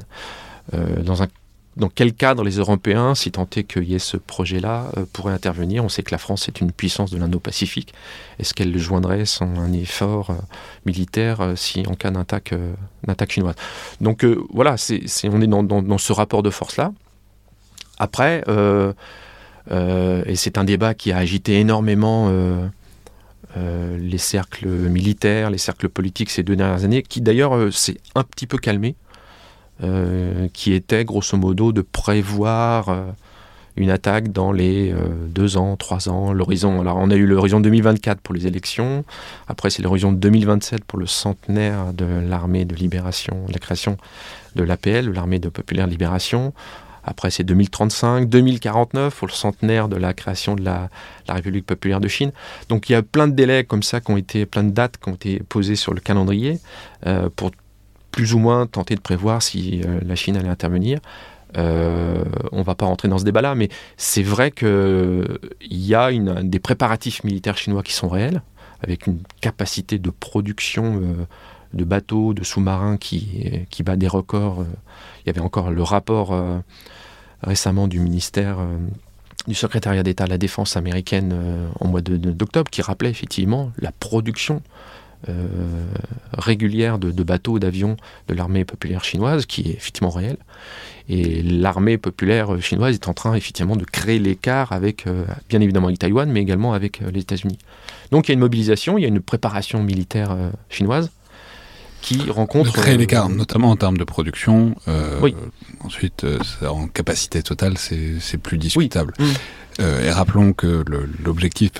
[0.72, 1.28] dans un
[1.76, 5.34] dans quel cadre les Européens, si tant est qu'il y ait ce projet-là, euh, pourraient
[5.34, 5.84] intervenir?
[5.84, 7.92] On sait que la France est une puissance de l'Indo-Pacifique.
[8.38, 10.34] Est-ce qu'elle joindrait son un effort euh,
[10.86, 13.56] militaire euh, si en cas d'attaque chinoise?
[14.00, 14.76] Donc voilà,
[15.24, 16.92] on est dans, ce rapport de force-là.
[17.98, 18.42] Après,
[19.68, 22.30] et c'est un débat qui a agité énormément
[23.56, 28.46] les cercles militaires, les cercles politiques ces deux dernières années, qui d'ailleurs s'est un petit
[28.46, 28.96] peu calmé
[29.84, 33.02] euh, qui était grosso modo de prévoir euh,
[33.76, 34.96] une attaque dans les euh,
[35.28, 36.80] deux ans, trois ans, l'horizon.
[36.80, 39.04] Alors on a eu l'horizon 2024 pour les élections,
[39.48, 43.98] après c'est l'horizon 2027 pour le centenaire de l'armée de libération, la création
[44.54, 46.54] de l'APL, l'armée de populaire libération.
[47.08, 50.88] Après, c'est 2035, 2049 pour le centenaire de la création de la,
[51.28, 52.32] la, République populaire de Chine.
[52.68, 54.96] Donc il y a plein de délais comme ça qui ont été, plein de dates
[54.96, 56.58] qui ont été posées sur le calendrier
[57.36, 57.52] pour
[58.16, 61.00] plus ou moins tenter de prévoir si euh, la Chine allait intervenir.
[61.58, 66.10] Euh, on ne va pas rentrer dans ce débat-là, mais c'est vrai qu'il y a
[66.42, 68.40] des préparatifs militaires chinois qui sont réels,
[68.82, 71.26] avec une capacité de production euh,
[71.74, 74.64] de bateaux, de sous-marins qui, qui bat des records.
[75.20, 76.34] Il y avait encore le rapport
[77.42, 78.58] récemment du ministère
[79.46, 81.36] du secrétariat d'État à la défense américaine
[81.78, 84.62] en mois d'octobre qui rappelait effectivement la production
[86.32, 87.96] régulière de, de bateaux, d'avions
[88.28, 90.38] de l'armée populaire chinoise, qui est effectivement réelle.
[91.08, 95.04] Et l'armée populaire chinoise est en train effectivement de créer l'écart avec,
[95.48, 97.58] bien évidemment avec Taïwan, mais également avec les États-Unis.
[98.10, 100.36] Donc il y a une mobilisation, il y a une préparation militaire
[100.68, 101.10] chinoise
[102.02, 102.72] qui rencontre.
[102.72, 104.74] Créer l'écart, notamment en termes de production.
[105.22, 105.34] oui.
[105.80, 106.26] Ensuite,
[106.62, 109.14] en capacité totale, c'est plus discutable.
[109.18, 109.82] Mm.
[110.04, 110.84] et rappelons que
[111.24, 111.72] l'objectif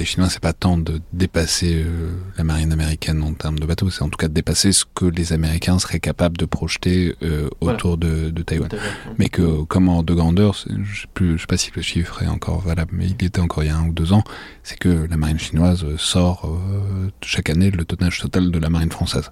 [0.00, 3.90] les Chinois, c'est pas tant de dépasser euh, la marine américaine en termes de bateaux,
[3.90, 7.48] c'est en tout cas de dépasser ce que les Américains seraient capables de projeter euh,
[7.60, 8.70] autour de, Taïwan.
[9.18, 12.60] Mais que, comme en de grandeur, je ne sais pas si le chiffre est encore
[12.60, 14.24] valable, mais il était encore il y a un ou deux ans,
[14.62, 18.90] c'est que la marine chinoise sort euh, chaque année le tonnage total de la marine
[18.90, 19.30] française.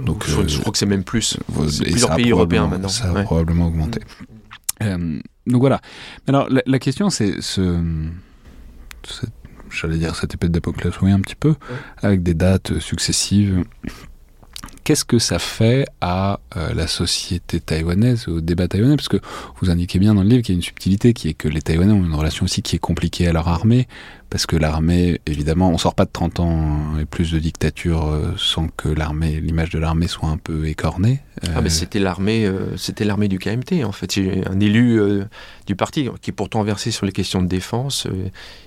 [0.00, 1.38] Donc, je, crois que c'est même plus.
[1.54, 2.88] plusieurs pays européens maintenant.
[2.88, 4.00] Ça a probablement augmenté.
[4.80, 5.20] Mm.
[5.46, 5.80] donc voilà.
[6.26, 7.80] Alors la, question, c'est ce,
[9.70, 11.54] j'allais dire cette épée de Damoclès, oui, un petit peu,
[12.02, 13.64] avec des dates successives.
[14.88, 18.96] Qu'est-ce que ça fait à euh, la société taïwanaise, au débat taïwanais?
[18.96, 19.18] Parce que
[19.60, 21.60] vous indiquez bien dans le livre qu'il y a une subtilité qui est que les
[21.60, 23.86] Taïwanais ont une relation aussi qui est compliquée à leur armée,
[24.30, 28.32] parce que l'armée, évidemment, on sort pas de 30 ans et plus de dictature euh,
[28.38, 31.20] sans que l'armée, l'image de l'armée soit un peu écornée.
[31.54, 34.14] Ah ben c'était l'armée, euh, c'était l'armée du KMT en fait.
[34.14, 35.26] J'ai un élu euh,
[35.66, 38.06] du parti qui est pourtant versé sur les questions de défense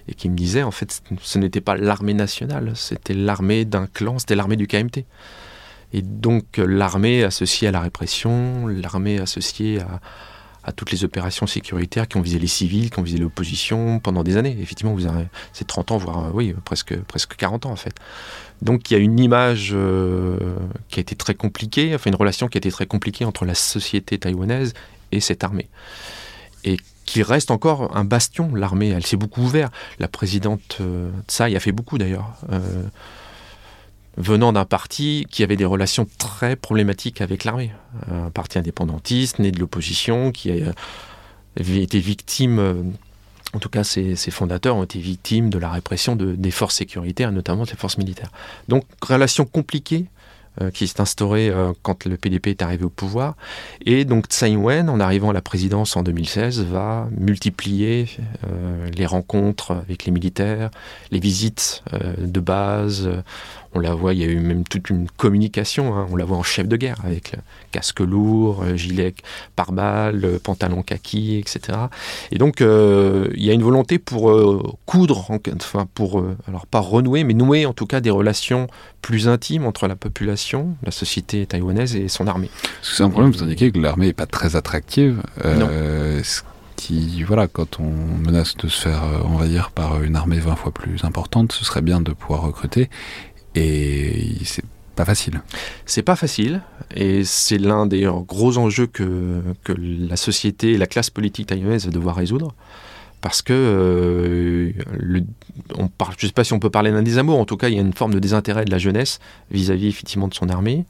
[0.08, 4.20] et qui me disait en fait ce n'était pas l'armée nationale, c'était l'armée d'un clan,
[4.20, 5.06] c'était l'armée du KMT.
[5.93, 9.80] Et donc l'armée associée à la répression, l'armée associée
[10.63, 14.23] à, toutes les opérations sécuritaires qui ont visé les civils, qui ont visé l'opposition pendant
[14.23, 14.56] des années.
[14.62, 17.95] Effectivement, vous avez c'est 30 ans, voire euh, oui, presque, presque 40 ans en fait.
[18.62, 20.38] Donc il y a une image euh,
[20.89, 23.56] qui a été très compliquée, enfin une relation qui a été très compliquée entre la
[23.56, 24.73] société taïwanaise
[25.12, 25.67] et cette armée.
[26.63, 29.73] Et qui reste encore un bastion, l'armée, elle s'est beaucoup ouverte.
[29.97, 32.38] La présidente euh, Tsai a fait beaucoup d'ailleurs
[34.17, 37.71] venant d'un parti qui avait des relations très problématiques avec l'armée.
[38.10, 40.52] Un parti indépendantiste, né de l'opposition, qui
[41.60, 42.74] avait été victime, euh,
[43.54, 47.63] en tout cas ses, fondateurs ont été victimes de la répression des forces sécuritaires, notamment
[47.63, 48.32] des forces militaires.
[48.67, 50.06] Donc relation compliquée
[50.62, 53.36] euh, qui s'est instaurée euh, quand le PDP est arrivé au pouvoir.
[53.86, 58.08] Et donc Tsai Ing-wen, en arrivant à la présidence en 2016, va multiplier
[58.93, 60.71] les rencontres avec les militaires,
[61.12, 61.84] les visites
[62.17, 63.10] de base
[63.74, 66.08] on la voit, il y a eu même toute une communication, hein.
[66.12, 67.36] on la voit en chef de guerre avec
[67.72, 69.16] casque lourd, euh, gilet
[69.56, 71.78] pare-balles, euh, pantalon kaki, etc.
[72.32, 74.32] Et donc euh, il y a une volonté pour
[74.86, 78.68] coudre, enfin pour, alors pas renouer, mais nouer en tout cas des relations
[79.02, 82.50] plus intimes entre la population, la société taïwanaise et son armée.
[82.82, 85.22] C'est un problème, vous indiquez que l'armée n'est pas très attractive.
[85.44, 86.42] Ce
[86.76, 91.04] qui, voilà, quand on menace de se faire envahir par une armée 20 fois plus
[91.04, 92.90] importante, ce serait bien de pouvoir recruter.
[93.56, 94.64] Et c'est
[94.96, 95.42] pas facile.
[95.86, 96.62] C'est pas facile,
[96.96, 99.42] et c'est l'un des gros enjeux que,
[99.78, 102.54] la société la classe politique taïwanaise va devoir résoudre.
[103.22, 104.72] Parce que, euh,
[105.78, 107.70] on parle, je ne sais pas si on peut parler d'un désamour, en tout cas,
[107.70, 109.20] il y a une forme de désintérêt de la jeunesse
[109.52, 110.86] vis-à-vis effectivement de son armée.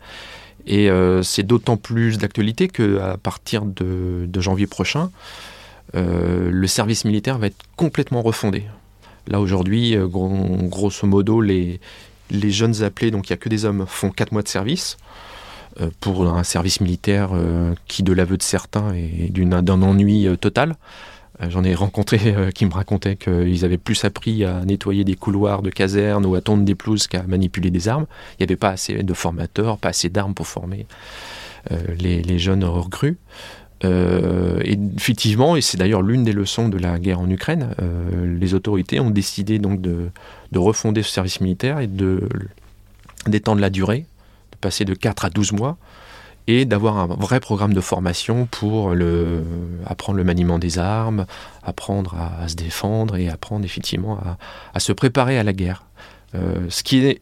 [0.65, 5.11] Et euh, c'est d'autant plus d'actualité qu'à partir de, de, janvier prochain,
[5.95, 8.63] euh, le service militaire va être complètement refondé.
[9.27, 11.79] Là aujourd'hui, grosso modo, les,
[12.31, 14.97] les jeunes appelés, donc il n'y a que des hommes, font 4 mois de service
[15.79, 20.35] euh, pour un service militaire euh, qui, de l'aveu de certains, est d'un ennui euh,
[20.35, 20.75] total.
[21.49, 25.71] J'en ai rencontré qui me racontaient qu'ils avaient plus appris à nettoyer des couloirs de
[25.71, 28.05] casernes ou à tondre des pelouses qu'à manipuler des armes.
[28.33, 30.85] Il n'y avait pas assez de formateurs, pas assez d'armes pour former
[31.97, 33.17] les, les, jeunes recrues.
[33.83, 38.37] Euh, et effectivement, et c'est d'ailleurs l'une des leçons de la guerre en Ukraine, euh,
[38.39, 40.11] les autorités ont décidé donc de,
[40.55, 41.89] refonder ce service militaire et
[43.27, 44.05] d'étendre la durée,
[44.51, 45.77] de passer de 4 à 12 mois,
[46.47, 48.93] et d'avoir un vrai programme de formation pour
[49.85, 51.25] apprendre le maniement des armes,
[51.63, 54.19] apprendre à, se défendre et apprendre effectivement
[54.73, 55.83] à, se préparer à la guerre.
[56.33, 57.21] Euh, ce qui est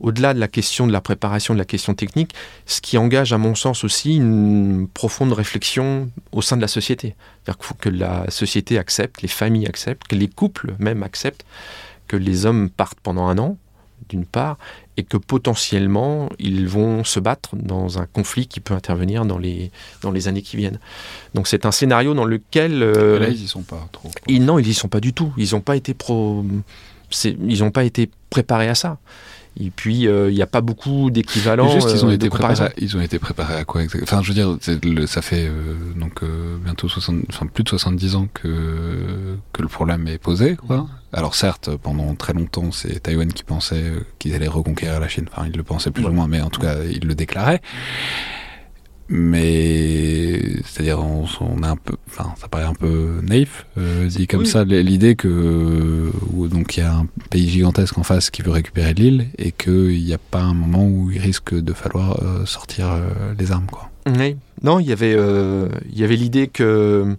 [0.00, 2.34] au-delà de la question de la préparation, de la question technique,
[2.66, 7.14] ce qui engage à mon sens aussi une profonde réflexion au sein de la société.
[7.44, 11.44] C'est-à-dire qu'il faut que la société accepte, les familles acceptent, que les couples même acceptent
[12.08, 13.56] que les hommes partent pendant un an,
[14.08, 14.58] d'une part,
[14.96, 19.70] et que potentiellement ils vont se battre dans un conflit qui peut intervenir dans les,
[20.02, 20.78] dans les années qui viennent.
[21.34, 22.82] Donc c'est un scénario dans lequel...
[22.82, 24.10] Euh, là, ils n'y sont pas trop.
[24.28, 25.32] non, ils n'y sont pas du tout.
[25.36, 26.44] Ils n'ont pas été pro...
[27.24, 28.98] Ils n'ont pas été préparés à ça.
[29.58, 31.70] Et puis, il n'y a pas beaucoup d'équivalents.
[31.70, 34.28] Juste, ils ont, de été préparés, ils ont été préparés à quoi exactement Enfin, je
[34.28, 38.28] veux dire, le- ça fait euh, donc euh, bientôt 60, enfin, plus de 70 ans
[38.34, 40.56] que, que le problème est posé.
[40.56, 40.86] Quoi.
[41.12, 45.26] Alors certes, pendant très longtemps, c'est Taïwan qui pensait euh, qu'ils allaient reconquérir la Chine.
[45.32, 47.62] Enfin, ils le pensaient plus ou moins, mais en tout cas, ils le déclaraient.
[49.08, 54.26] Mais c'est-à-dire, on, on a un peu, enfin, ça paraît un peu naïf, euh, dit
[54.26, 54.46] comme Oui.
[54.46, 56.10] ça, l'idée que
[56.50, 60.04] donc il y a un pays gigantesque en face qui veut récupérer l'île et qu'il
[60.04, 63.00] n'y a pas un moment où il risque de falloir euh, sortir euh,
[63.38, 63.90] les armes, quoi.
[64.06, 64.36] Oui.
[64.62, 67.16] Non, il y avait, il y avait l'idée que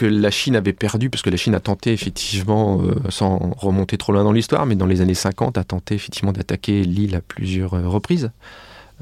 [0.00, 3.98] que la Chine avait perdu, parce que la Chine a tenté effectivement, euh, sans remonter
[3.98, 7.20] trop loin dans l'histoire, mais dans les années 50, a tenté effectivement d'attaquer l'île à
[7.20, 8.30] plusieurs reprises.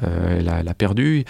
[0.04, 1.24] Euh, elle, a, elle perdu.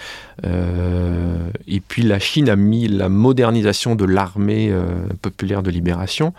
[0.45, 6.33] Euh, et puis la Chine a mis la modernisation de l'armée euh, populaire de libération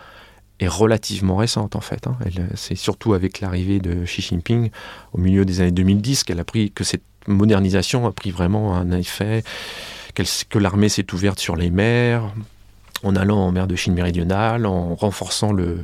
[0.60, 2.06] est relativement récente en fait.
[2.06, 2.16] hein.
[2.54, 4.70] C'est surtout avec l'arrivée de Xi Jinping
[5.12, 8.90] au milieu des années 2010 qu'elle a pris que cette modernisation a pris vraiment un
[8.92, 9.42] effet,
[10.14, 12.22] que l'armée s'est ouverte sur les mers,
[13.02, 15.78] en allant en mer de Chine méridionale, en renforçant le,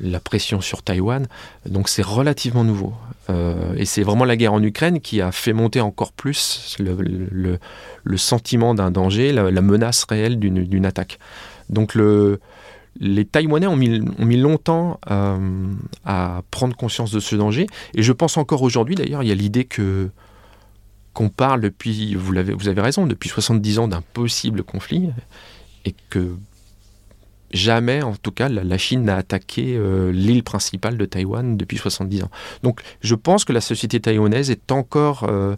[0.00, 1.26] la pression sur Taïwan.
[1.66, 2.94] Donc c'est relativement nouveau.
[3.30, 7.58] Euh, et c'est vraiment la guerre en Ukraine qui a fait monter encore plus le,
[8.16, 11.18] sentiment d'un danger, la, menace réelle d'une attaque.
[11.68, 12.40] Donc le,
[13.00, 15.66] les Taïwanais ont mis, longtemps euh,
[16.04, 17.66] à prendre conscience de ce danger.
[17.94, 20.10] Et je pense encore aujourd'hui, d'ailleurs, il y a l'idée que
[21.14, 25.10] qu'on parle depuis, vous, l'avez, vous avez raison, depuis 70 ans d'un possible conflit,
[25.84, 26.36] et que
[27.52, 31.78] jamais, en tout cas, la, la Chine n'a attaqué euh, l'île principale de Taïwan depuis
[31.78, 32.30] 70 ans.
[32.62, 34.54] Donc je pense que la société taïwanaise
[35.22, 35.56] euh,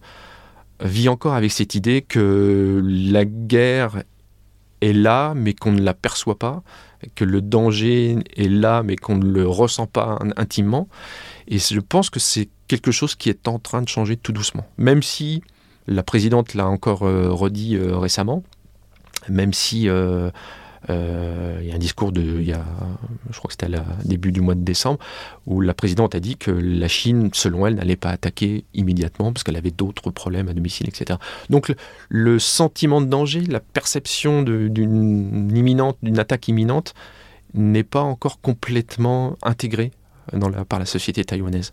[0.82, 4.02] vit encore avec cette idée que la guerre
[4.80, 6.62] est là, mais qu'on ne l'aperçoit pas,
[7.14, 10.88] que le danger est là, mais qu'on ne le ressent pas in- intimement.
[11.48, 14.66] Et je pense que c'est quelque chose qui est en train de changer tout doucement.
[14.78, 15.42] Même si
[15.86, 18.42] la présidente l'a encore euh, redit récemment,
[19.28, 19.86] même si
[20.88, 22.52] il y a un discours de, je
[23.38, 24.98] crois que c'était la début du mois de décembre,
[25.46, 29.44] où la présidente a dit que la Chine, selon elle, n'allait pas attaquer immédiatement parce
[29.44, 31.18] qu'elle avait d'autres problèmes à domicile, etc.
[31.48, 31.72] Donc
[32.08, 36.94] le, sentiment de danger, la perception d'une attaque imminente,
[37.54, 39.90] n'est pas encore complètement intégrée
[40.68, 41.72] par la société taïwanaise.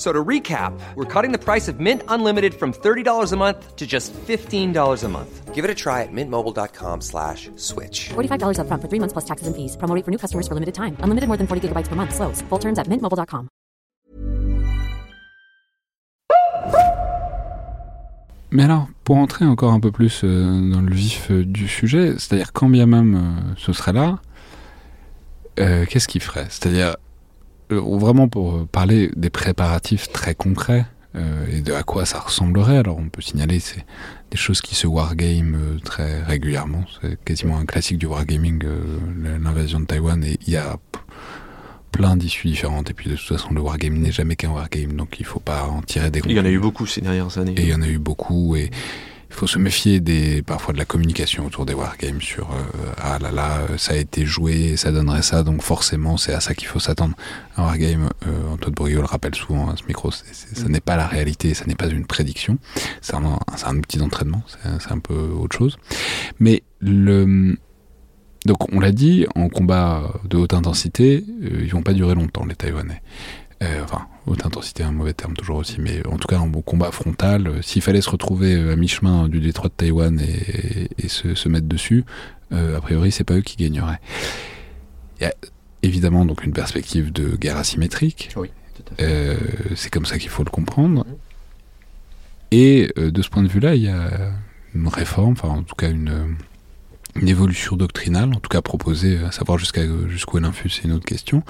[0.00, 3.86] So to recap, we're cutting the price of Mint Unlimited from $30 a month to
[3.86, 5.54] just $15 a month.
[5.54, 8.08] Give it a try at mintmobile.com slash switch.
[8.08, 9.76] $45 upfront for three months plus taxes and fees.
[9.76, 10.96] Promo rate for new customers for limited time.
[11.04, 12.14] Unlimited more than 40 gigabytes per month.
[12.14, 12.40] Slows.
[12.48, 13.48] Full terms at mintmobile.com.
[18.52, 22.14] Mais alors, pour entrer encore un peu plus euh, dans le vif euh, du sujet,
[22.16, 24.18] c'est-à-dire quand bien même euh, ce serait là,
[25.60, 26.46] euh, qu'est-ce qu'il ferait?
[26.48, 26.96] C'est-à-dire,
[27.76, 32.76] vraiment pour euh, parler des préparatifs très concrets euh, et de à quoi ça ressemblerait,
[32.76, 33.84] alors on peut signaler c'est
[34.30, 39.38] des choses qui se wargame euh, très régulièrement, c'est quasiment un classique du wargaming, euh,
[39.42, 40.76] l'invasion de Taïwan, et il y a
[41.90, 45.18] plein d'issues différentes, et puis de toute façon le wargame n'est jamais qu'un wargame, donc
[45.18, 47.54] il faut pas en tirer des Il y en a eu beaucoup ces dernières années.
[47.56, 48.70] Et il y en a eu beaucoup et
[49.30, 53.18] il faut se méfier des, parfois de la communication autour des wargames sur euh, ah
[53.20, 56.54] là là, euh, ça a été joué, ça donnerait ça, donc forcément c'est à ça
[56.54, 57.14] qu'il faut s'attendre.
[57.56, 60.24] Un wargame, euh, Antoine Bourguignon le rappelle souvent à ce micro, ça
[60.68, 62.58] n'est pas la réalité, ça n'est pas une prédiction,
[63.00, 65.78] c'est un, un outil d'entraînement, c'est c'est un peu autre chose.
[66.38, 67.56] Mais le.
[68.46, 72.46] Donc on l'a dit, en combat de haute intensité, euh, ils vont pas durer longtemps
[72.46, 73.02] les Taïwanais.
[73.62, 76.62] Euh, enfin, haute intensité, un mauvais terme toujours aussi, mais en tout cas, en bon
[76.62, 80.88] combat frontal, euh, s'il fallait se retrouver euh, à mi-chemin du détroit de Taïwan et,
[80.98, 82.04] et se, se mettre dessus,
[82.52, 84.00] euh, a priori, c'est pas eux qui gagneraient.
[85.20, 85.34] Il y a
[85.82, 88.30] évidemment donc une perspective de guerre asymétrique.
[88.36, 88.50] Oui.
[89.00, 89.36] Euh,
[89.76, 91.04] c'est comme ça qu'il faut le comprendre.
[92.50, 94.32] Et euh, de ce point de vue-là, il y a
[94.74, 96.36] une réforme, enfin en tout cas une,
[97.16, 100.92] une évolution doctrinale, en tout cas proposée, à savoir jusqu'à jusqu'où elle infuse, c'est une
[100.92, 101.42] autre question,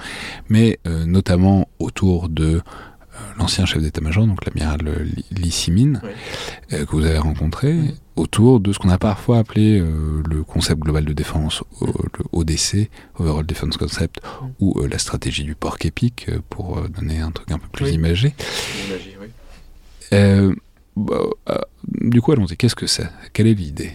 [0.49, 2.61] mais euh, notamment autour de euh,
[3.37, 6.09] l'ancien chef d'état-major, donc l'amiral Li- Li Simin, Oui.
[6.73, 7.77] euh, que vous avez rencontré,
[8.15, 12.89] autour de ce qu'on a parfois appelé euh, le concept global de défense, le ODC,
[13.19, 14.21] Overall Defense Concept,
[14.59, 18.33] ou euh, la stratégie du porc épique, pour donner un truc un peu plus imagé.
[18.89, 20.55] Imagé, oui.
[20.97, 21.15] Bah,
[21.87, 23.07] du coup, allons-y, qu'est-ce que c'est?
[23.33, 23.93] Quelle est l'idée?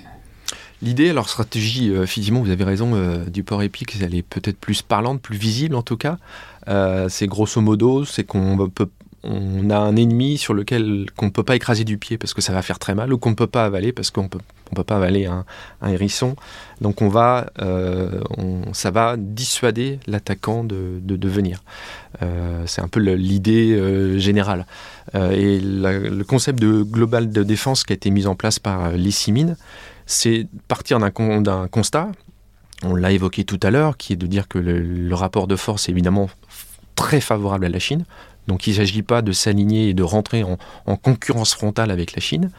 [0.82, 4.58] L'idée, alors stratégie, euh, effectivement, vous avez raison, euh, du port épique, elle est peut-être
[4.58, 6.18] plus parlante, plus visible en tout cas.
[6.68, 8.58] Euh, c'est grosso modo, c'est qu'on
[9.70, 12.52] a un ennemi sur lequel qu'on ne peut pas écraser du pied parce que ça
[12.52, 14.38] va faire très mal ou qu'on ne peut pas avaler parce qu'on peut
[14.72, 15.44] on peut pas avaler un,
[15.86, 16.34] hérisson.
[16.80, 18.20] Donc on va, euh,
[18.72, 21.62] ça va dissuader l'attaquant de, venir.
[22.66, 24.66] C'est un peu l'idée générale.
[25.14, 29.54] Et le concept de global de défense qui a été mis en place par Simin,
[30.07, 32.11] c'est partir d'un con- d'un constat.
[32.82, 35.88] On l'a évoqué tout à l'heure, qui est de dire que le, rapport de force
[35.88, 36.28] est évidemment
[36.94, 38.04] très favorable à la Chine.
[38.46, 42.14] Donc il ne s'agit pas de s'aligner et de rentrer en, en concurrence frontale avec
[42.14, 42.50] la Chine,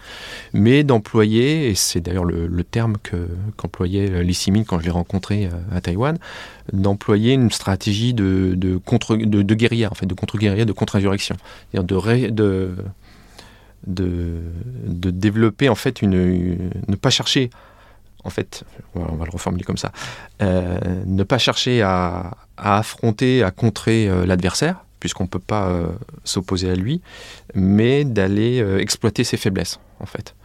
[0.52, 4.92] mais d'employer, et c'est d'ailleurs le, terme que- qu'employait euh, Lee Simin quand je l'ai
[4.92, 6.18] rencontré euh, à Taïwan,
[6.74, 11.38] d'employer une stratégie de, de, contre, de, de guérilla, en fait, de contre-guérilla, de contre-insurrection.
[11.74, 12.76] De,
[13.86, 14.42] de,
[14.86, 17.50] de développer en fait une, ne pas chercher
[18.28, 19.92] en fait, on va, le reformuler comme ça,
[20.42, 25.88] euh, ne pas chercher à, affronter, à contrer euh, l'adversaire, puisqu'on ne peut pas euh,
[26.26, 27.02] s'opposer à lui,
[27.56, 30.36] mais d'aller exploiter ses faiblesses, en fait.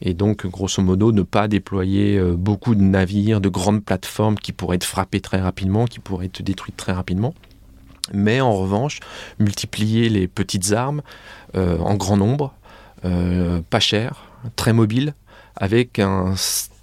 [0.00, 4.76] Et donc, grosso modo, ne pas déployer beaucoup de navires, de grandes plateformes qui pourraient
[4.76, 7.34] être frappées très rapidement, qui pourraient être détruites très rapidement.
[8.14, 9.00] Mais en revanche,
[9.38, 11.02] multiplier les petites armes
[11.54, 12.54] en grand nombre,
[13.02, 14.24] pas chères,
[14.56, 15.14] très mobiles,
[15.56, 16.34] avec un,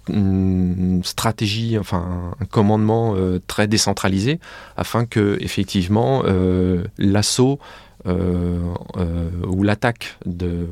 [0.08, 4.40] une stratégie, enfin un commandement euh, très décentralisé,
[4.76, 7.58] afin que effectivement euh, l'assaut
[8.06, 8.58] euh,
[8.96, 10.68] euh, ou l'attaque de,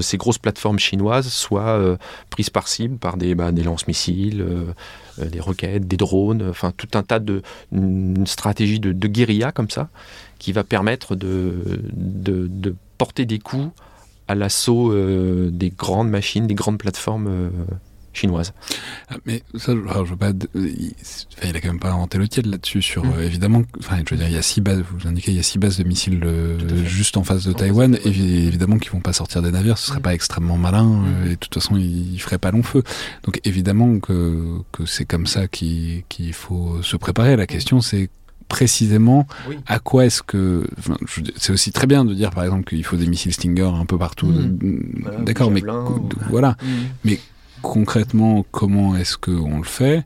[0.00, 1.96] ces grosses plateformes chinoises soit euh,
[2.30, 4.72] prise par cible par des, bah, des lance-missiles, euh,
[5.20, 7.42] euh, des roquettes, des drones, enfin tout un tas de
[7.72, 9.88] une stratégie de, guérilla comme ça
[10.38, 13.70] qui va permettre de porter des coups
[14.30, 17.50] à l'assaut euh, des grandes machines, des grandes plateformes euh,
[18.12, 18.52] chinoises.
[19.08, 20.30] Ah, Mais ça, je- alors, je veux pas.
[20.56, 20.92] Il,
[21.36, 22.82] enfin, il a quand même pas inventé le tiède là-dessus.
[22.82, 23.12] Sur Mm.
[23.18, 24.82] euh, évidemment, enfin, je veux dire, il y a six bases.
[24.92, 26.20] Vous indiquez, il y a six bases de missiles
[26.86, 27.92] juste en face de En face de Taïwan.
[27.96, 28.12] Taïwan.
[28.12, 29.78] Évi- évidemment, qu'ils vont pas sortir des navires.
[29.78, 30.02] Ce serait Mm.
[30.02, 30.84] pas extrêmement malin.
[30.84, 31.26] Mm.
[31.26, 32.82] et de toute façon, ils, ils feraient pas long feu.
[33.24, 37.36] Donc évidemment que que c'est comme ça qu'il qu'il faut se préparer.
[37.36, 38.10] La question, c'est
[38.50, 39.56] précisément Oui.
[39.66, 40.96] à quoi est-ce que enfin,
[41.36, 43.96] c'est aussi très bien de dire par exemple qu'il faut des missiles Stinger un peu
[43.96, 44.80] partout Mm.
[45.02, 46.56] Voilà, d'accord mais javelins, cou- ou- voilà
[47.62, 49.98] concrètement, comment est-ce qu'on le fait?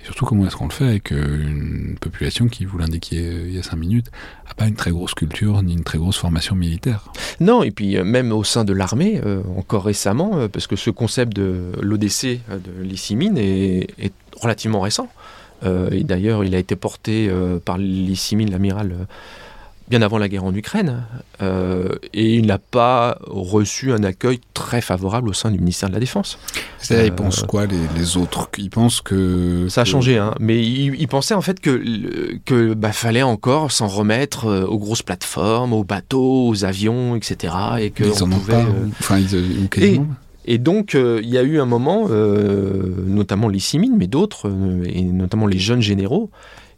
[0.00, 3.44] Et surtout, comment est-ce qu'on le fait avec euh, une population qui, vous l'indiquiez euh,
[3.48, 4.06] il y a cinq minutes,
[4.48, 7.12] n'a pas une très grosse culture ni une très grosse formation militaire?
[7.38, 10.88] Non, et puis euh, même au sein de l'armée, euh, encore récemment, parce que ce
[10.90, 15.08] concept de l'ODC de Lissimine est, est relativement récent.
[15.64, 19.04] Euh, et d'ailleurs, il a été porté euh, par Lissimine, l'amiral, euh,
[19.88, 21.04] bien avant la guerre en Ukraine.
[21.42, 25.94] Euh, et il n'a pas reçu un accueil très favorable au sein du ministère de
[25.94, 26.38] la Défense.
[26.78, 29.66] C'est-à-dire, ils Euh, pensent quoi, les, les autres Ils pensent que...
[29.68, 30.34] Ça a changé, hein.
[30.40, 35.72] mais il, il pensait en fait que, bah, fallait encore s'en remettre aux grosses plateformes,
[35.72, 37.54] aux bateaux, aux avions, etc.
[37.80, 40.06] Et que Ils on en ont pouvait, pas, euh, ou- enfin, ils, ou quasiment.
[40.44, 44.48] Et donc, euh, il y a eu un moment, euh, notamment les Simines, mais d'autres,
[44.48, 46.30] euh, et notamment les jeunes généraux,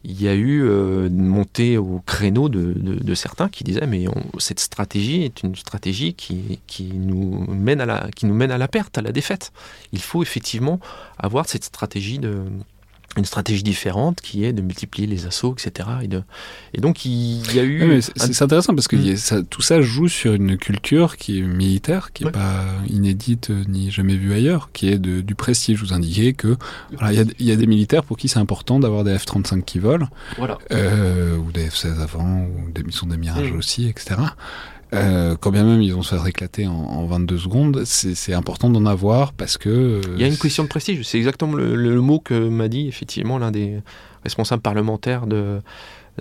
[0.07, 4.05] il y a eu une montée au créneau de, certains qui disaient mais
[4.37, 8.59] cette stratégie est une stratégie qui, qui, nous mène à la, qui nous mène à
[8.59, 9.51] la perte, à la défaite.
[9.95, 10.79] Il faut effectivement
[11.17, 12.43] avoir cette stratégie de
[13.17, 15.89] une stratégie différente qui est de multiplier les assauts, etc.
[16.03, 16.23] Et, de,
[16.73, 19.13] et donc il y a eu c'est un- intéressant parce que Mm.
[19.13, 22.33] a- ça- tout ça joue sur une culture qui est militaire, qui n'est Ouais.
[22.33, 25.81] pas inédite euh, ni jamais vue ailleurs, qui est de- du prestige.
[25.81, 26.57] Vous indiquez que
[26.99, 29.79] voilà, il y y, a des militaires pour qui c'est important d'avoir des F-35 qui
[29.79, 30.09] volent,
[30.39, 30.59] voilà.
[30.73, 33.57] euh, ou des F-16 avant, ou des missions des mirages Mm.
[33.57, 34.17] aussi, etc.
[34.95, 38.71] Euh, quand bien même ils vont se faire éclater en, en 22 secondes, c'est important
[38.71, 39.69] d'en avoir parce que...
[39.69, 41.03] euh, Il y a une question de prestige.
[41.03, 43.83] C'est exactement le, le mot que m'a dit effectivement l'un des
[44.23, 45.61] responsables parlementaires de,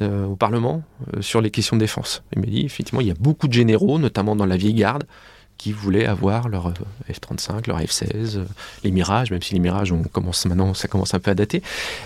[0.02, 0.82] euh, au Parlement
[1.16, 2.24] euh, sur les questions de défense.
[2.36, 5.04] Il m'a dit effectivement il y a beaucoup de généraux, notamment dans la vieille garde,
[5.64, 6.74] qui voulaient avoir leur euh,
[7.10, 8.44] F-35, leur F-16, euh,
[8.84, 11.62] les Mirages, même si les Mirages, on commence maintenant, ça commence un peu à dater.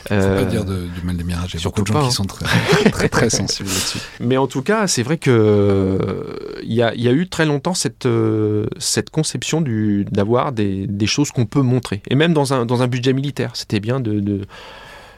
[0.07, 2.01] Faut Euh, pas dire de- du mal des mirages, il y a beaucoup de gens
[2.01, 2.11] qui hein.
[2.11, 2.45] sont très,
[2.91, 3.97] très, très sensibles là-dessus.
[4.19, 7.47] Mais en tout cas, c'est vrai que euh, il y, a, y a eu très
[7.47, 9.61] longtemps cette, euh, cette conception
[10.11, 12.03] d'avoir des, des choses qu'on peut montrer.
[12.09, 14.45] Et même dans un, dans un budget militaire, c'était bien de, de-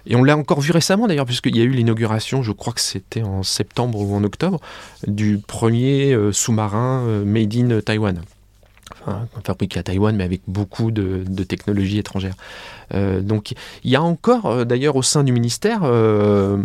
[0.06, 2.82] Et on l'a encore vu récemment d'ailleurs, puisqu'il y a eu l'inauguration, je crois que
[2.82, 4.60] c'était en septembre ou en octobre,
[5.08, 8.22] du premier euh, sous-marin euh, made in Taïwan.
[9.02, 12.36] Enfin, fabriqué à Taïwan, mais avec beaucoup de, de technologies étrangères.
[12.94, 16.58] Euh, donc il y a encore, euh, d'ailleurs, au sein du ministère, euh,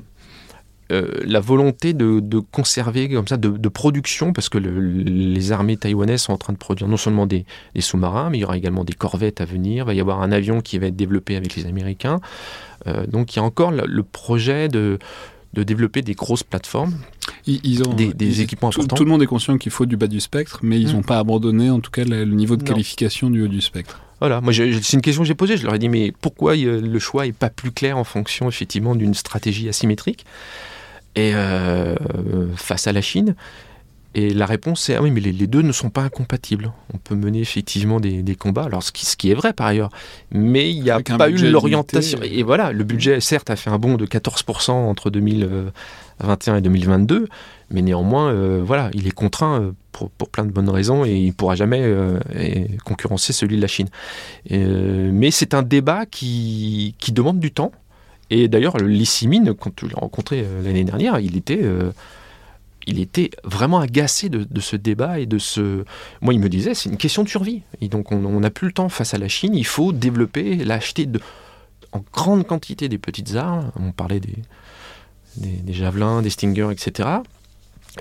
[0.93, 2.20] euh, la volonté de,
[2.53, 6.59] conserver comme ça de, production, parce que le, les armées taïwanaises sont en train de
[6.59, 9.85] produire non seulement des, des, sous-marins, mais il y aura également des corvettes à venir.
[9.85, 12.20] Il va y avoir un avion qui va être développé avec les Américains.
[12.87, 14.99] Euh, donc il y a encore le, projet de,
[15.55, 16.95] de développer des grosses plateformes,
[17.47, 18.97] ils, ils ont, des, des ils, équipements tout, importants.
[18.97, 21.05] Tout le monde est conscient qu'il faut du bas du spectre, mais ils n'ont Mm.
[21.05, 22.68] pas abandonné en tout cas le, le niveau de Non.
[22.72, 24.01] qualification du haut du spectre.
[24.20, 25.57] Voilà, moi c'est une question que j'ai posée.
[25.57, 28.49] Je leur ai dit mais pourquoi euh, le choix est pas plus clair en fonction
[28.49, 30.24] effectivement d'une stratégie asymétrique?
[31.16, 31.95] Et euh,
[32.57, 33.35] face à la Chine
[34.14, 36.72] Et la réponse c'est ah oui mais les, les deux ne sont pas incompatibles.
[36.92, 38.64] On peut mener effectivement des, des combats.
[38.64, 39.90] Alors ce qui, ce qui est vrai par ailleurs,
[40.30, 42.18] mais il n'y a Avec pas eu l'orientation.
[42.22, 47.28] Et voilà, le budget certes a fait un bond de 14% entre 2021 et 2022,
[47.70, 49.60] mais néanmoins euh, voilà il est contraint.
[49.60, 52.18] euh, pour, pour plein de bonnes raisons et il ne pourra jamais euh,
[52.84, 53.88] concurrencer celui de la Chine.
[54.50, 57.72] Euh, mais c'est un débat qui, qui demande du temps.
[58.30, 61.92] Et d'ailleurs, Lee Simin, quand je l'ai rencontré euh, l'année dernière, il était, euh,
[62.87, 65.85] il était vraiment agacé de, ce débat et de ce.
[66.20, 67.62] Moi, il me disait, c'est une question de survie.
[67.82, 69.55] Donc, on n'a plus le temps face à la Chine.
[69.55, 71.09] Il faut développer, l'acheter
[71.93, 73.70] en grande quantité des petites armes.
[73.78, 77.09] On parlait des, javelins, des stingers, etc.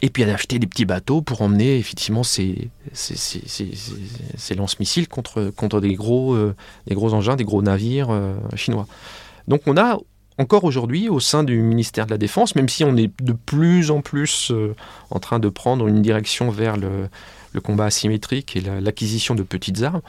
[0.01, 5.93] Et puis d'acheter des petits bateaux pour emmener effectivement ces, ces, lance-missiles contre, contre des,
[5.93, 6.55] gros, euh,
[6.87, 8.87] des gros engins, des gros navires euh, chinois.
[9.47, 9.99] Donc on a
[10.37, 13.91] encore aujourd'hui au sein du ministère de la Défense, même si on est de plus
[13.91, 14.75] en plus euh,
[15.11, 17.09] en train de prendre une direction vers le,
[17.61, 20.01] combat asymétrique et la- l'acquisition de petites armes,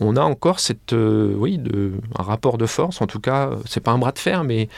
[0.00, 3.56] on a encore cette, euh, oui, de, un rapport de force, en tout cas, euh,
[3.66, 4.68] c'est pas un bras de fer, mais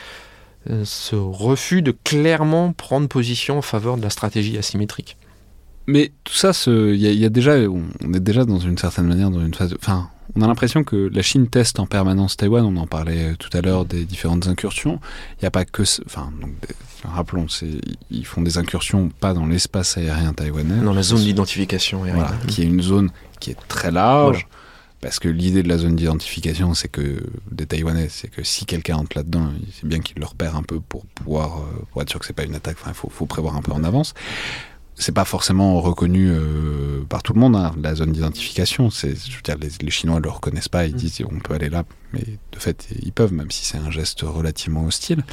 [0.85, 5.19] ce refus de clairement prendre position en faveur de la stratégie asymétrique.
[5.87, 9.45] Mais tout ça, il y, a- déjà, on est déjà dans une certaine manière dans
[9.45, 9.75] une phase.
[9.79, 12.65] Enfin, on a l'impression que la Chine teste en permanence Taïwan.
[12.65, 15.01] On en parlait euh, tout à l'heure des différentes incursions.
[15.33, 16.53] Il n'y a pas que, enfin, donc,
[17.05, 17.47] rappelons,
[18.11, 22.25] ils font des incursions pas dans l'espace aérien taïwanais, Dans la zone d'identification aérienne.
[22.27, 23.11] voilà, qui est une zone
[23.41, 24.37] qui est très large.
[24.39, 24.49] Voilà.
[25.03, 28.97] Parce que l'idée de la zone d'identification, c'est que des Taïwanais, c'est que si quelqu'un
[28.97, 32.19] entre là-dedans, c'est bien qu'il le repère un peu pour pouvoir, euh, pour être sûr
[32.19, 32.79] que c'est pas une attaque.
[32.81, 34.15] Enfin, il faut, faut prévoir un peu en avance.
[34.97, 38.91] C'est pas forcément reconnu euh, par tout le monde hein, la zone d'identification.
[38.91, 40.87] C'est, je veux dire, les, les Chinois le reconnaissent pas.
[40.87, 40.99] Ils Mm.
[40.99, 41.83] disent on peut aller là,
[42.13, 42.21] mais
[42.53, 45.25] de fait ils peuvent, même si c'est un geste relativement hostile.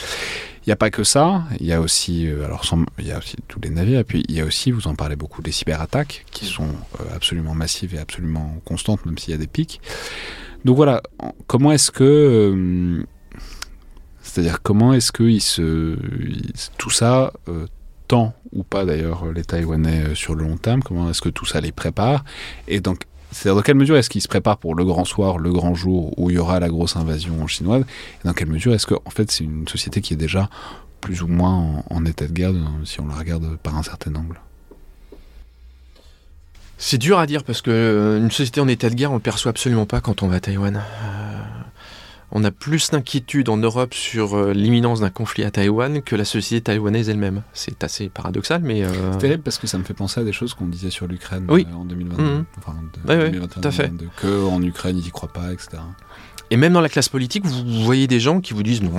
[0.65, 1.43] Il n'y a pas que ça.
[1.59, 2.63] Il y a aussi, euh, alors
[2.97, 3.99] il y a aussi tous les navires.
[3.99, 7.03] Et puis il y a aussi, vous en parlez beaucoup, les cyberattaques qui sont euh,
[7.15, 9.79] absolument massives et absolument constantes, même s'il y a des pics.
[10.65, 13.03] Donc voilà, en- comment est-ce que, euh,
[14.23, 15.97] c'est-à-dire comment est-ce que il se,
[16.27, 17.31] il- tout ça
[18.13, 21.45] euh, ou pas d'ailleurs les Taïwanais euh, sur le long terme Comment est-ce que tout
[21.45, 22.23] ça les prépare
[22.67, 23.01] Et donc,
[23.31, 26.13] c'est-à-dire dans quelle mesure est-ce qu'ils se préparent pour le grand soir, le grand jour
[26.19, 29.09] où il y aura la grosse invasion chinoise Et dans quelle mesure est-ce que, en
[29.09, 30.49] fait, c'est une société qui est déjà
[30.99, 34.13] plus ou moins en, état de guerre, euh, si on la regarde par un certain
[34.15, 34.39] angle?
[36.77, 39.19] C'est dur à dire parce que euh, une société en état de guerre, on ne
[39.19, 40.81] perçoit absolument pas quand on va à Taïwan.
[42.31, 46.23] On a plus d'inquiétude en Europe sur euh, l'imminence d'un conflit à Taïwan que la
[46.25, 47.43] société taïwanaise elle-même.
[47.53, 50.31] C'est assez paradoxal, mais euh, C'est terrible parce que ça me fait penser à des
[50.31, 51.67] choses qu'on disait sur l'Ukraine Oui.
[51.69, 52.23] euh, en 2022.
[52.23, 52.45] Mhm.
[52.57, 52.73] Enfin,
[53.07, 53.87] ouais, 2021, tout à fait.
[53.89, 55.81] 2022, que en Ukraine, ils y croient pas, etc.
[56.51, 58.91] Et même dans la classe politique, vous, voyez des gens qui vous disent non.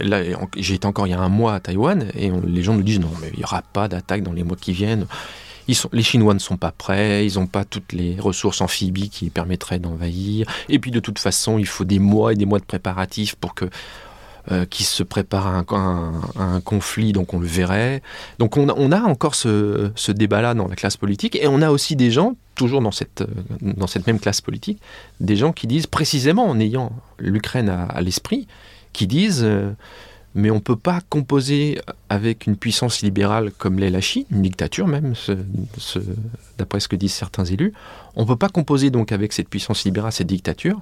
[0.00, 0.22] là,
[0.56, 2.82] j'ai été encore il y a un mois à Taïwan et on- les gens nous
[2.82, 5.06] disent non, mais il n'y aura pas d'attaque dans les mois qui viennent.
[5.92, 9.78] Les Chinois ne sont pas prêts, ils n'ont pas toutes les ressources amphibies qui permettraient
[9.78, 10.46] d'envahir.
[10.68, 13.54] Et puis de toute façon, il faut des mois et des mois de préparatifs pour
[13.54, 13.66] que
[14.50, 15.64] euh, qu'ils se préparent à
[16.36, 18.02] un, conflit, donc on le verrait.
[18.38, 22.10] Donc on a, encore ce, débat-là dans la classe politique, et on a aussi des
[22.10, 23.26] gens, toujours dans cette,
[24.06, 24.80] même classe politique,
[25.20, 28.46] des gens qui disent précisément en ayant l'Ukraine à, à l'esprit,
[28.94, 29.70] qui disent euh,
[30.38, 34.42] mais on ne peut pas composer avec une puissance libérale comme l'est la Chine, une
[34.42, 35.14] dictature même,
[36.58, 37.72] d'après ce que disent certains élus,
[38.14, 40.80] on ne peut pas composer donc avec cette puissance libérale, cette dictature,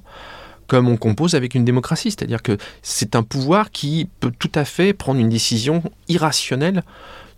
[0.66, 2.11] comme on compose avec une démocratie.
[2.11, 6.82] C'est-à-dire que c'est un pouvoir qui peut tout à fait prendre une décision irrationnelle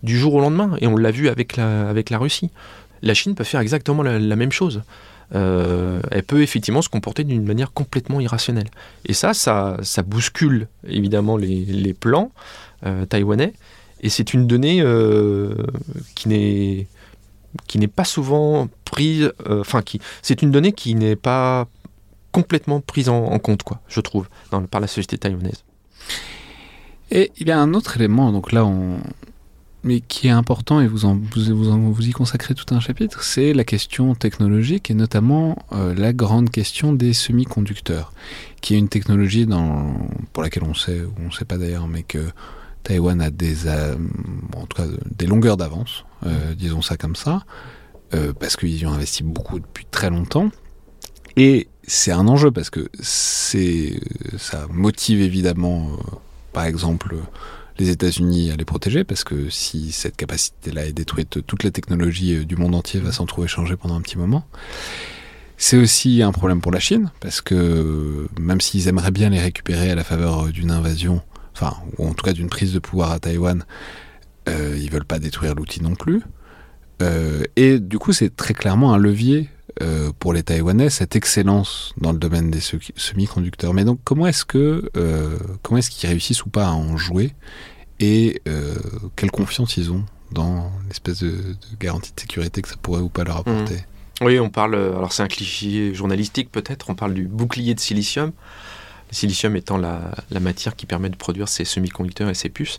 [0.03, 0.75] du jour au lendemain.
[0.81, 2.51] Et on l'a vu avec la, Russie.
[3.01, 4.81] La Chine peut faire exactement la même chose.
[5.35, 8.69] Euh, elle peut effectivement se comporter d'une manière complètement irrationnelle.
[9.05, 12.31] Et ça, ça, bouscule évidemment les, plans
[12.85, 13.53] euh, taïwanais.
[14.01, 15.53] Et c'est une donnée euh,
[16.15, 19.31] qui n'est pas souvent prise.
[19.47, 19.83] euh, Enfin,
[20.21, 21.67] c'est une donnée qui n'est pas
[22.31, 24.27] complètement prise en, compte, quoi, je trouve,
[24.69, 25.63] par la société taïwanaise.
[27.11, 28.99] Et il y a un autre élément, donc là, on...
[29.83, 32.79] mais qui est important, et vous, en, vous, vous, en- vous y consacrez tout un
[32.79, 38.11] chapitre, c'est la question technologique, et notamment euh, la grande question des semi-conducteurs,
[38.61, 39.95] qui est une technologie dans,
[40.33, 42.19] pour laquelle on sait, ou on ne sait pas d'ailleurs, mais que
[42.83, 43.95] Taïwan a des, euh,
[44.55, 47.43] en tout cas, des longueurs d'avance, euh, disons ça comme ça,
[48.39, 50.49] parce qu'ils y ont investi beaucoup depuis très longtemps.
[51.37, 55.91] Et c'est un enjeu parce que ça motive évidemment,
[56.51, 57.15] par exemple,
[57.79, 62.35] les États-Unis à les protéger, parce que si cette capacité-là est détruite, toute la technologie
[62.35, 64.45] euh, du monde entier va s'en trouver changée pendant un petit moment.
[65.61, 69.41] C'est aussi un problème pour la Chine, parce que euh, même s'ils aimeraient bien les
[69.41, 71.21] récupérer à la faveur euh, d'une invasion,
[71.53, 73.65] enfin, ou en tout cas d'une prise de pouvoir à Taïwan,
[74.47, 76.23] euh, ils veulent pas détruire l'outil non plus.
[77.55, 79.49] Et du coup, c'est très clairement un levier
[79.81, 83.73] euh, pour les Taïwanais, cette excellence dans le domaine des se- semi-conducteurs.
[83.73, 87.33] Mais donc, comment est-ce que, euh, comment est-ce qu'ils réussissent ou pas à en jouer
[87.99, 88.75] et euh,
[89.15, 91.35] quelle confiance ils ont dans l'espèce de,
[91.79, 93.83] garantie de sécurité que ça pourrait ou pas leur apporter?
[94.21, 98.31] Oui, on parle, alors c'est un cliché journalistique peut-être, on parle du bouclier de silicium.
[99.09, 102.77] Le silicium étant la, matière qui permet de produire ces semi-conducteurs et ces puces.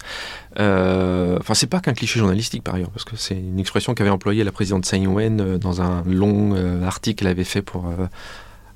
[0.59, 4.11] Euh, Enfin, c'est pas qu'un cliché journalistique par ailleurs, parce que c'est une expression qu'avait
[4.11, 7.87] employée la présidente Tsai Ing-wen euh, dans un long euh, article qu'elle avait fait pour
[7.89, 8.07] euh,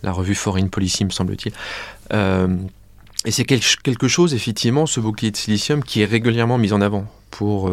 [0.02, 1.52] la revue Foreign Policy, me semble-t-il.
[3.26, 6.80] Et c'est quel- quelque chose, effectivement, ce bouclier de silicium, qui est régulièrement mis en
[6.82, 7.70] avant pour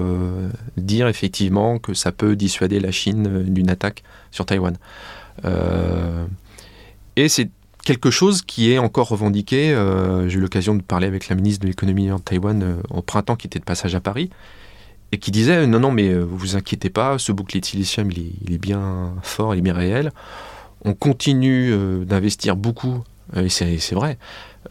[0.78, 4.78] dire effectivement que ça peut dissuader la Chine d'une attaque sur Taïwan.
[7.18, 7.50] Et c'est
[7.84, 9.74] quelque chose qui est encore revendiqué.
[9.74, 13.02] euh, J'ai eu l'occasion de parler avec la ministre de l'économie de Taïwan euh, au
[13.02, 14.30] printemps, qui était de passage à Paris,
[15.12, 18.10] et qui disait non, non, mais euh, vous vous inquiétez pas, ce bouclier de silicium,
[18.12, 20.12] il est, bien fort, il est bien réel.
[20.84, 23.04] On continue euh, d'investir beaucoup,
[23.36, 24.18] euh, et c'est vrai,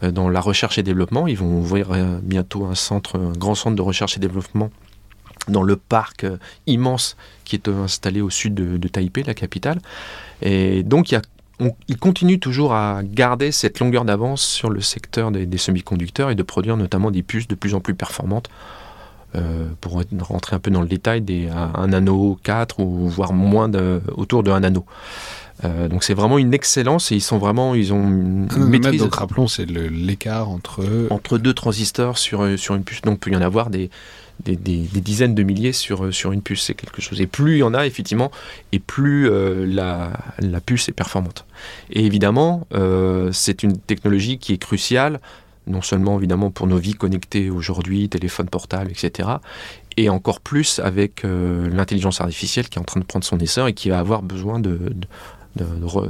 [0.03, 1.27] euh, dans la recherche et développement.
[1.27, 4.71] Ils vont ouvrir euh, bientôt un centre, un grand centre de recherche et développement
[5.47, 6.37] dans le parc euh,
[6.67, 9.79] immense qui est euh, installé au sud de, de Taipei, la capitale.
[10.41, 11.21] Et donc, il, y a,
[11.87, 16.43] il continue toujours à garder cette longueur d'avance sur le secteur des semi-conducteurs et de
[16.43, 18.49] produire notamment des puces de plus en plus performantes.
[19.35, 23.31] Euh, pour rentrer un peu dans le détail, des, un, un nano 4 ou voire
[23.31, 24.85] moins de, autour de 1 nano.
[25.63, 28.69] Euh, donc c'est vraiment une excellence et ils sont vraiment, ils ont une Un nanomètre,
[28.83, 33.01] maîtrise donc rappelons, c'est l'écart entre entre deux transistors sur, sur une puce.
[33.03, 33.89] Donc, il peut y en avoir des,
[34.43, 36.63] des, des- des dizaines de milliers sur, sur une puce.
[36.63, 37.21] C'est quelque chose.
[37.21, 38.31] Et plus il y en a, effectivement,
[38.73, 41.45] et plus euh, la, la puce est performante.
[41.91, 45.19] Et évidemment, euh, c'est une technologie qui est cruciale,
[45.67, 49.29] non seulement évidemment pour nos vies connectées aujourd'hui, téléphones portables, etc.,
[49.97, 53.67] et encore plus avec euh, l'intelligence artificielle qui est en train de prendre son essor
[53.67, 54.79] et qui va avoir besoin de,
[55.57, 55.65] de,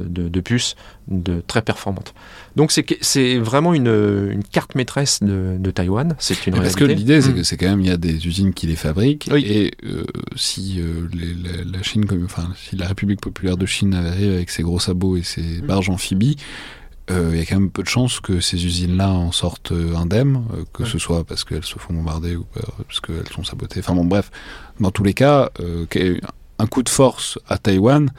[0.08, 0.76] de, de- puces
[1.48, 2.14] très performantes.
[2.56, 3.88] Donc c'est vraiment une,
[4.32, 6.16] une carte maîtresse de, de Taïwan.
[6.20, 7.36] C'est une Parce que l'idée, c'est Mm.
[7.36, 9.30] que c'est quand même, il y a des usines qui les fabriquent.
[9.32, 9.44] Oui.
[9.48, 10.04] Et euh,
[10.36, 14.32] si euh, les- la, la Chine, comme, enfin, si la République populaire de Chine arrive
[14.32, 15.66] avec ses gros sabots et ses Mm.
[15.66, 16.38] barges amphibies,
[17.32, 20.44] il y a quand même peu de chances que ces usines-là en sortent euh, indemnes,
[20.54, 20.90] euh, que Ouais.
[20.90, 22.46] ce soit parce qu'elles se font bombarder ou
[22.88, 23.80] parce qu'elles sont sabotées.
[23.80, 24.30] Enfin bon, bref,
[24.80, 25.86] dans tous les cas, euh,
[26.60, 28.12] un coup de force à Taïwan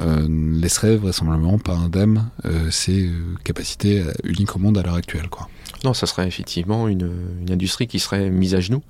[0.00, 3.12] euh, laisserait vraisemblablement pas indemne euh, ses euh,
[3.44, 5.28] capacités euh, uniques au monde à l'heure actuelle.
[5.28, 5.48] Quoi.
[5.84, 7.10] Non, ça serait effectivement une,
[7.42, 8.82] une industrie qui serait mise à genoux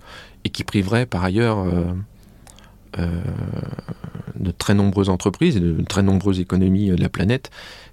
[0.44, 1.84] et qui priverait par ailleurs euh,
[2.98, 3.20] euh,
[4.38, 7.50] de très nombreuses entreprises et de très nombreuses économies euh, de la planète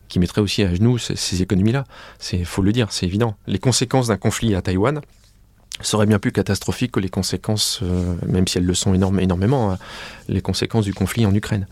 [0.08, 1.86] qui mettraient aussi à genoux ces, économies-là.
[2.34, 3.36] Il faut le dire, c'est évident.
[3.48, 5.02] Les conséquences d'un conflit à Taïwan
[5.82, 9.78] seraient bien plus catastrophiques que les conséquences, euh, même si elles le sont énormément, hein,
[10.28, 11.68] les conséquences du conflit en Ukraine.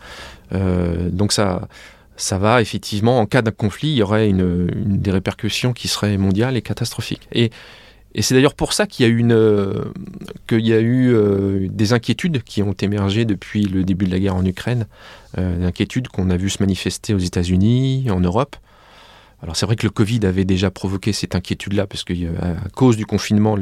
[0.52, 1.66] Euh, donc ça,
[2.16, 6.56] ça va effectivement, en cas d'un conflit, il y aurait des répercussions qui seraient mondiales
[6.56, 7.28] et catastrophiques.
[7.32, 7.50] Et,
[8.16, 9.84] et c'est d'ailleurs pour ça qu'il y a, euh,
[10.50, 14.86] eu euh, des inquiétudes qui ont émergé depuis le début de la guerre en Ukraine,
[15.36, 18.56] euh, des inquiétudes qu'on a vu se manifester aux États-Unis, en Europe.
[19.42, 22.14] Alors c'est vrai que le Covid avait déjà provoqué cette inquiétude-là, parce qu'à
[22.74, 23.56] cause du confinement,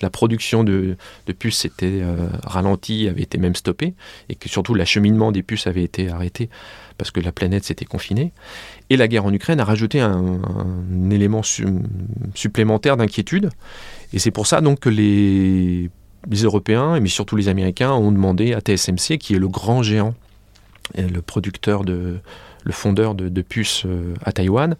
[0.00, 0.96] la production de,
[1.38, 3.94] puces s'était euh, ralentie, avait été même stoppée,
[4.30, 6.48] et que surtout l'acheminement des puces avait été arrêté
[6.96, 8.32] parce que la planète s'était confinée.
[8.90, 10.40] Et la guerre en Ukraine a rajouté un,
[11.10, 11.66] élément su-
[12.34, 13.50] supplémentaire d'inquiétude,
[14.14, 15.90] et c'est pour ça donc que les,
[16.42, 20.14] Européens, mais surtout les Américains, ont demandé à TSMC, qui est le grand géant,
[20.96, 22.18] le producteur de,
[22.64, 24.76] le fondeur de, de puces euh, à Taïwan,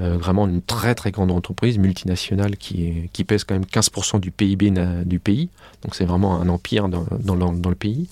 [0.00, 4.72] euh, vraiment une très très grande entreprise multinationale qui, pèse quand même 15% du PIB
[5.04, 5.50] du pays.
[5.82, 8.08] Donc c'est vraiment un empire dans, le, pays.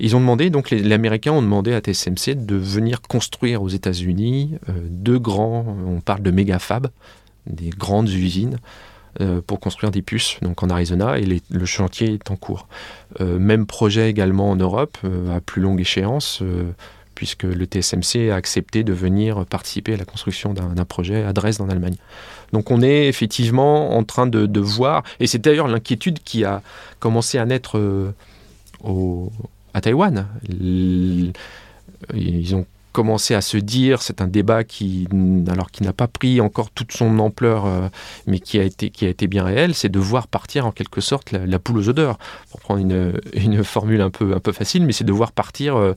[0.00, 4.56] Ils ont demandé, donc les, Américains ont demandé à TSMC de venir construire aux États-Unis
[4.68, 6.88] euh, deux grands, on parle de méga fab,
[7.46, 8.56] des grandes usines
[9.20, 12.66] euh, pour construire des puces, donc en Arizona, et le chantier est en cours.
[13.20, 14.98] Euh, même projet également en Europe,
[15.32, 16.42] à plus longue échéance.
[17.14, 21.60] Puisque le TSMC a accepté de venir participer à la construction d'un projet à Dresde
[21.60, 21.96] en Allemagne.
[22.52, 26.62] Donc on est effectivement en train de, voir, et c'est d'ailleurs l'inquiétude qui a
[27.00, 27.78] commencé à naître
[28.84, 29.32] au,
[29.74, 30.26] à Taïwan.
[30.48, 31.32] Ils
[32.54, 35.08] ont commencé à se dire, c'est un débat qui,
[35.48, 37.88] alors qui n'a pas pris encore toute son ampleur, euh,
[38.26, 41.00] mais qui a été qui a été bien réel, c'est de voir partir en quelque
[41.00, 42.18] sorte la, poule aux odeurs,
[42.50, 45.76] pour prendre une, une, formule un peu un peu facile, mais c'est de voir partir
[45.76, 45.94] euh,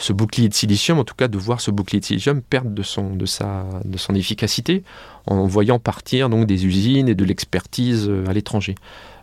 [0.00, 2.82] ce bouclier de silicium, en tout cas de voir ce bouclier de silicium perdre de
[2.82, 4.82] son de sa de son efficacité
[5.26, 8.74] en voyant partir donc des usines et de l'expertise euh, à l'étranger.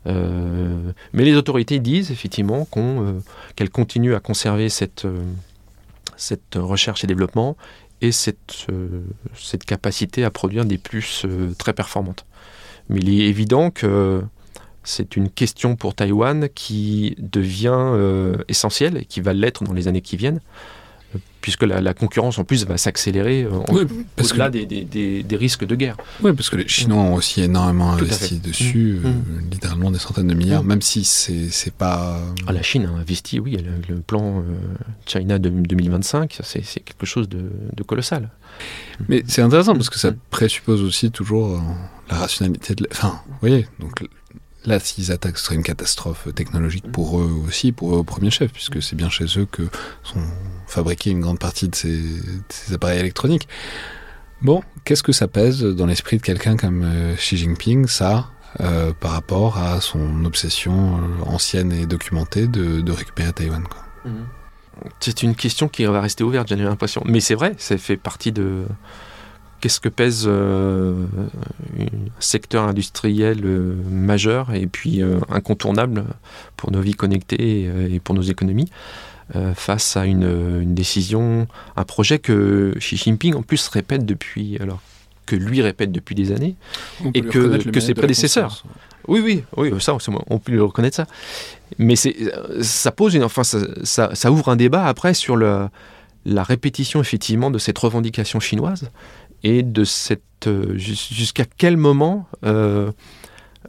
[0.06, 2.66] mais les autorités disent effectivement
[3.56, 5.06] qu'elles continuent à conserver cette
[6.16, 7.56] cette recherche et développement
[8.02, 9.02] et cette, euh,
[9.36, 12.26] cette capacité à produire des puces euh, très performantes.
[12.90, 14.22] Mais il est évident que
[14.88, 19.88] c'est une question pour Taïwan qui devient euh, essentielle et qui va l'être dans les
[19.88, 20.40] années qui viennent
[21.48, 23.52] puisque la, concurrence en plus va s'accélérer euh,
[24.20, 25.96] au-delà des, des, risques de guerre.
[26.22, 29.06] Oui, parce que les Chinois ont aussi énormément investi dessus, mmh.
[29.06, 29.50] Euh, mmh.
[29.52, 30.68] littéralement des centaines de milliards, mmh.
[30.68, 32.20] même si c'est pas...
[32.48, 34.44] Ah, la Chine a investi, oui, le, le plan euh,
[35.06, 37.50] China 2025, c'est quelque chose de,
[37.84, 38.30] colossal.
[39.08, 41.62] Mais c'est intéressant parce que ça présuppose aussi toujours
[42.10, 42.86] la rationalité de...
[42.92, 44.04] Enfin, vous voyez, donc
[44.68, 48.30] Là, s'ils attaquent, ce serait une catastrophe technologique pour eux aussi, pour eux au premier
[48.30, 49.64] chef, puisque c'est bien chez eux que
[50.04, 50.20] sont
[50.68, 53.48] fabriqués une grande partie de ces, appareils électroniques.
[54.42, 58.92] Bon, qu'est-ce que ça pèse dans l'esprit de quelqu'un comme euh, Xi Jinping, ça, euh,
[58.92, 63.64] par rapport à son obsession euh, ancienne et documentée de, récupérer Taïwan
[64.04, 64.10] mmh.
[65.00, 67.02] C'est une question qui va rester ouverte, j'ai l'impression.
[67.06, 68.66] Mais c'est vrai, ça fait partie de,
[69.60, 71.06] qu'est-ce que pèse euh,
[71.80, 71.86] un
[72.20, 76.06] secteur industriel euh, majeur et puis euh, incontournable
[76.56, 78.70] pour nos vies connectées et, pour nos économies
[79.56, 84.80] face à une, décision, un projet que Xi Jinping en plus répète depuis, alors
[85.26, 86.56] que lui répète depuis des années
[87.14, 88.64] et que, que ses prédécesseurs.
[89.10, 89.98] Oui, oui, oui, ça,
[90.30, 91.08] on peut lui reconnaître ça.
[91.78, 95.68] Mais ça pose une, enfin, ça, ça, ouvre un débat après sur le,
[96.28, 98.90] la répétition effectivement de cette revendication chinoise
[99.44, 102.92] et de cette euh, jusqu'à quel moment euh,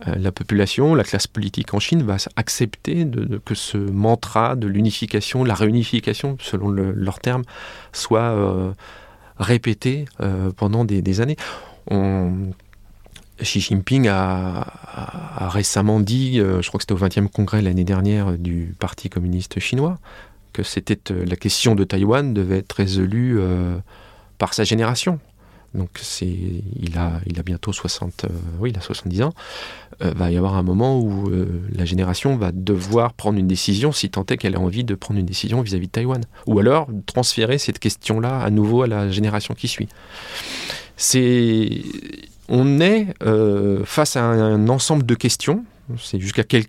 [0.06, 4.66] euh, la population, la classe politique en Chine va accepter de, que ce mantra de
[4.66, 7.44] l'unification, la réunification, selon leurs termes,
[7.92, 8.74] soit
[9.38, 10.04] répété
[10.56, 11.36] pendant des, années?
[13.40, 18.74] Xi Jinping a, récemment dit, je crois que c'était au 20e congrès l'année dernière du
[18.78, 19.98] Parti communiste chinois,
[20.52, 23.40] que c'était la question de Taïwan devait être résolue
[24.38, 25.18] par sa génération
[25.74, 29.34] donc c'est, il a, il a bientôt 60, euh, oui, il a 70 ans,
[30.02, 33.92] euh, va y avoir un moment où euh, la génération va devoir prendre une décision,
[33.92, 36.88] si tant est qu'elle a envie de prendre une décision vis-à-vis de Taïwan, ou alors
[37.06, 39.88] transférer cette question-là à nouveau à la génération qui suit.
[40.96, 41.82] C'est,
[42.48, 43.14] on est
[43.84, 45.64] face à un, ensemble de questions.
[45.96, 46.64] C'est jusqu'à quel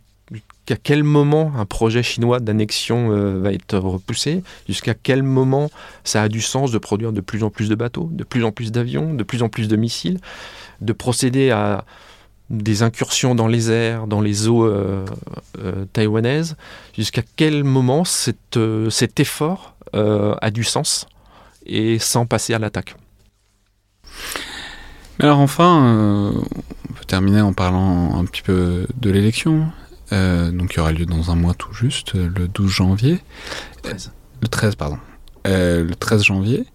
[0.70, 5.72] jusqu'à quel moment un projet chinois d'annexion euh, va être repoussé, jusqu'à quel moment
[6.04, 8.52] ça a du sens de produire de plus en plus de bateaux, de plus en
[8.52, 10.20] plus d'avions, de plus en plus de missiles,
[10.82, 11.86] de procéder à
[12.52, 15.06] des incursions dans les airs, dans les eaux euh,
[15.58, 16.56] euh, taïwanaises,
[16.96, 21.08] jusqu'à quel moment cet effort a du sens
[21.66, 22.96] et sans passer à l'attaque?
[25.18, 26.32] Alors enfin,
[26.88, 29.66] on peut terminer en parlant un petit peu de l'élection.
[30.12, 33.20] Euh, donc qui aura lieu dans un mois tout juste, le 12 janvier.
[33.84, 34.12] 13.
[34.42, 34.98] Le 13, pardon.
[35.48, 36.66] Euh, le 13 janvier.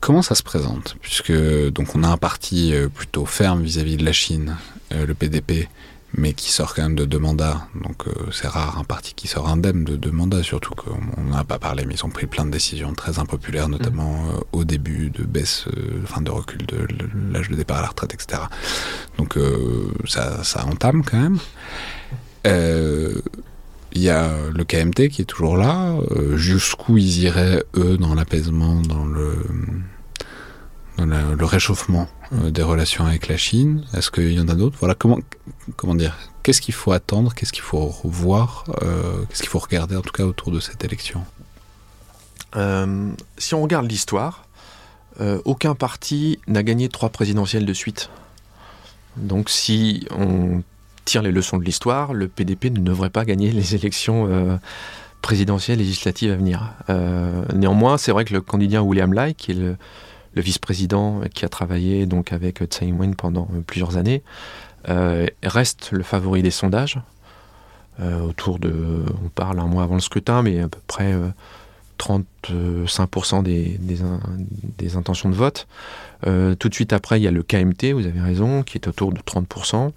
[0.00, 0.96] Comment ça se présente?
[1.00, 1.32] Puisque
[1.70, 4.56] donc on a un parti euh, plutôt ferme vis-à-vis de la Chine,
[4.90, 5.68] le PDP,
[6.16, 7.66] mais qui sort quand même de deux mandats.
[7.82, 11.44] Donc c'est rare un parti qui sort indemne de deux mandats, surtout qu'on n'en a
[11.44, 14.40] pas parlé, mais ils ont pris plein de décisions très impopulaires, notamment mmh.
[14.52, 15.66] au début de baisse,
[16.02, 16.86] enfin de recul de
[17.32, 18.42] l'âge de départ à la retraite, etc.
[19.18, 19.38] Donc
[20.06, 21.38] ça, ça entame quand même.
[22.44, 23.20] Il euh,
[23.94, 25.96] y a le KMT qui est toujours là.
[26.10, 29.38] Euh, jusqu'où ils iraient, eux, dans l'apaisement, dans le,
[30.98, 33.84] le réchauffement euh, des relations avec la Chine.
[33.94, 34.76] Est-ce qu'il y en a d'autres?
[34.80, 36.16] Voilà, comment, dire?
[36.42, 37.34] Qu'est-ce qu'il faut attendre?
[37.34, 38.64] Qu'est-ce qu'il faut voir?
[39.28, 41.24] Qu'est-ce qu'il faut regarder, en tout cas, autour de cette élection?
[43.38, 44.46] Si on regarde l'histoire,
[45.44, 48.10] aucun parti n'a gagné trois présidentielles de suite.
[49.16, 50.62] Donc si on
[51.04, 54.56] tire les leçons de l'histoire, le PDP ne devrait pas gagner les élections euh,
[55.22, 56.72] présidentielles législatives à venir.
[56.90, 59.76] Euh, néanmoins, c'est vrai que le candidat William Lai, qui est le,
[60.40, 64.22] vice-président qui a travaillé donc avec Tsai Ing-wen pendant euh, plusieurs années,
[65.42, 66.98] reste le favori des sondages.
[67.98, 71.14] autour de, on parle un mois avant le scrutin, mais à peu près
[71.98, 75.66] 35% des, intentions de vote.
[76.22, 79.10] tout de suite après, il y a le KMT, vous avez raison, qui est autour
[79.10, 79.92] de 30%.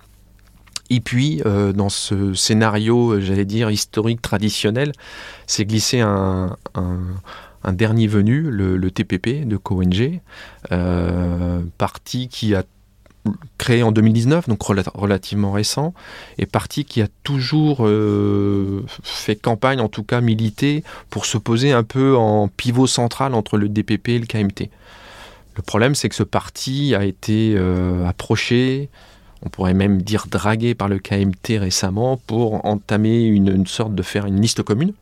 [0.90, 1.42] Et puis,
[1.76, 4.94] dans ce scénario, j'allais dire, historique, traditionnel,
[5.48, 6.56] c'est glissé un,
[7.74, 10.22] dernier venu, le, TPP de CoNG,
[11.78, 12.64] parti qui a
[13.58, 15.94] créé en 2019, donc relativement récent,
[16.38, 21.72] et parti qui a toujours euh, fait campagne, en tout cas milité, pour se poser
[21.72, 24.70] un peu en pivot central entre le DPP et le KMT.
[25.56, 28.90] Le problème, c'est que ce parti a été euh, approché,
[29.44, 34.26] on pourrait même dire dragué par le KMT récemment pour entamer une, sorte de faire
[34.26, 34.94] une liste commune.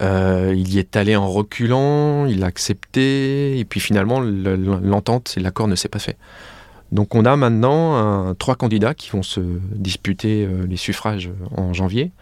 [0.00, 5.40] Euh, il y est allé en reculant, il a accepté, et puis finalement l'entente et
[5.40, 6.16] l'accord ne s'est pas fait.
[6.92, 9.40] Donc on a maintenant trois candidats qui vont se
[9.72, 12.12] disputer euh, les suffrages en janvier.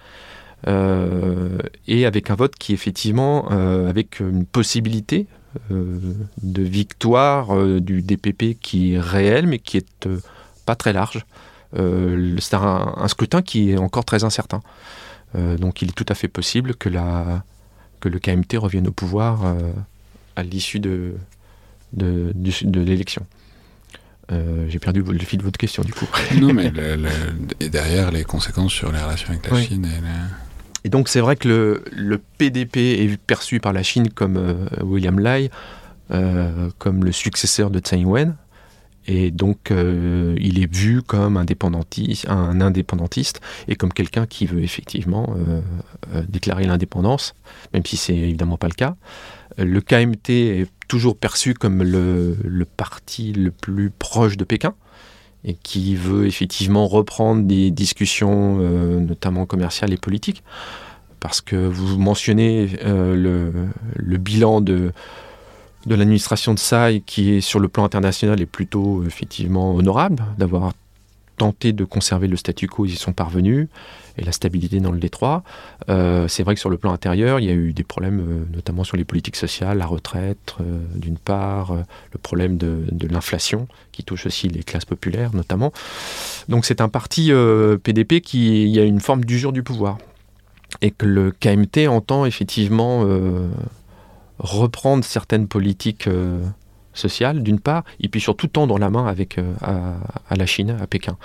[0.66, 5.26] Euh, et avec un vote qui effectivement, avec une possibilité
[5.70, 10.08] de victoire du DPP qui est réelle, mais qui est
[10.64, 11.24] pas très large.
[11.74, 14.60] c'est un, scrutin qui est encore très incertain.
[15.34, 17.44] donc il est tout à fait possible que, la,
[18.00, 19.56] que le KMT revienne au pouvoir
[20.36, 21.14] à l'issue de,
[21.92, 23.26] de l'élection.
[24.32, 26.06] Euh, j'ai perdu le fil de votre question du coup.
[26.40, 26.72] non, mais
[27.60, 29.88] et derrière les conséquences sur les relations avec la Chine.
[30.84, 34.66] Et, donc c'est vrai que le, le, PDP est perçu par la Chine comme euh,
[34.82, 35.50] William Lai,
[36.10, 38.34] euh, comme le successeur de Tsai Ing-wen.
[39.06, 41.46] Et donc il est vu comme un
[42.60, 45.36] indépendantiste et comme quelqu'un qui veut effectivement
[46.28, 47.34] déclarer l'indépendance,
[47.72, 48.96] même si c'est évidemment pas le cas.
[49.58, 54.74] Le KMT est toujours perçu comme le, parti le plus proche de Pékin
[55.44, 60.42] et qui veut effectivement reprendre des discussions, euh, notamment commerciales et politiques.
[61.20, 64.92] Parce que vous mentionnez euh, le, bilan de,
[65.86, 70.72] de l'administration de Tsai, qui est sur le plan international est plutôt effectivement honorable, d'avoir
[71.36, 73.68] tenté de conserver le statu quo, ils y sont parvenus
[74.18, 75.42] et la stabilité dans le détroit.
[75.88, 78.44] Euh, c'est vrai que sur le plan intérieur, il y a eu des problèmes, euh,
[78.54, 84.02] notamment sur les politiques sociales, la retraite, euh, d'une part, le problème de, l'inflation, qui
[84.02, 85.72] touche aussi les classes populaires, notamment.
[86.48, 87.30] Donc c'est un parti
[87.82, 89.98] PDP qui y a une forme d'usure du pouvoir.
[90.82, 93.04] Et que le KMT entend effectivement
[94.38, 96.08] reprendre certaines politiques
[96.96, 100.86] sociale, d'une part, et puis surtout tendre la main avec, euh, à, la Chine, à
[100.86, 101.16] Pékin.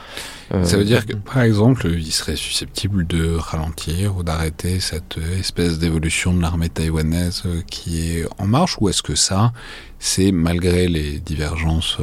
[0.54, 5.18] Euh, Ça veut dire que, par exemple, il serait susceptible de ralentir ou d'arrêter cette
[5.40, 9.54] espèce d'évolution de l'armée taïwanaise euh, qui est en marche, ou est-ce que ça,
[10.00, 11.98] c'est, malgré les divergences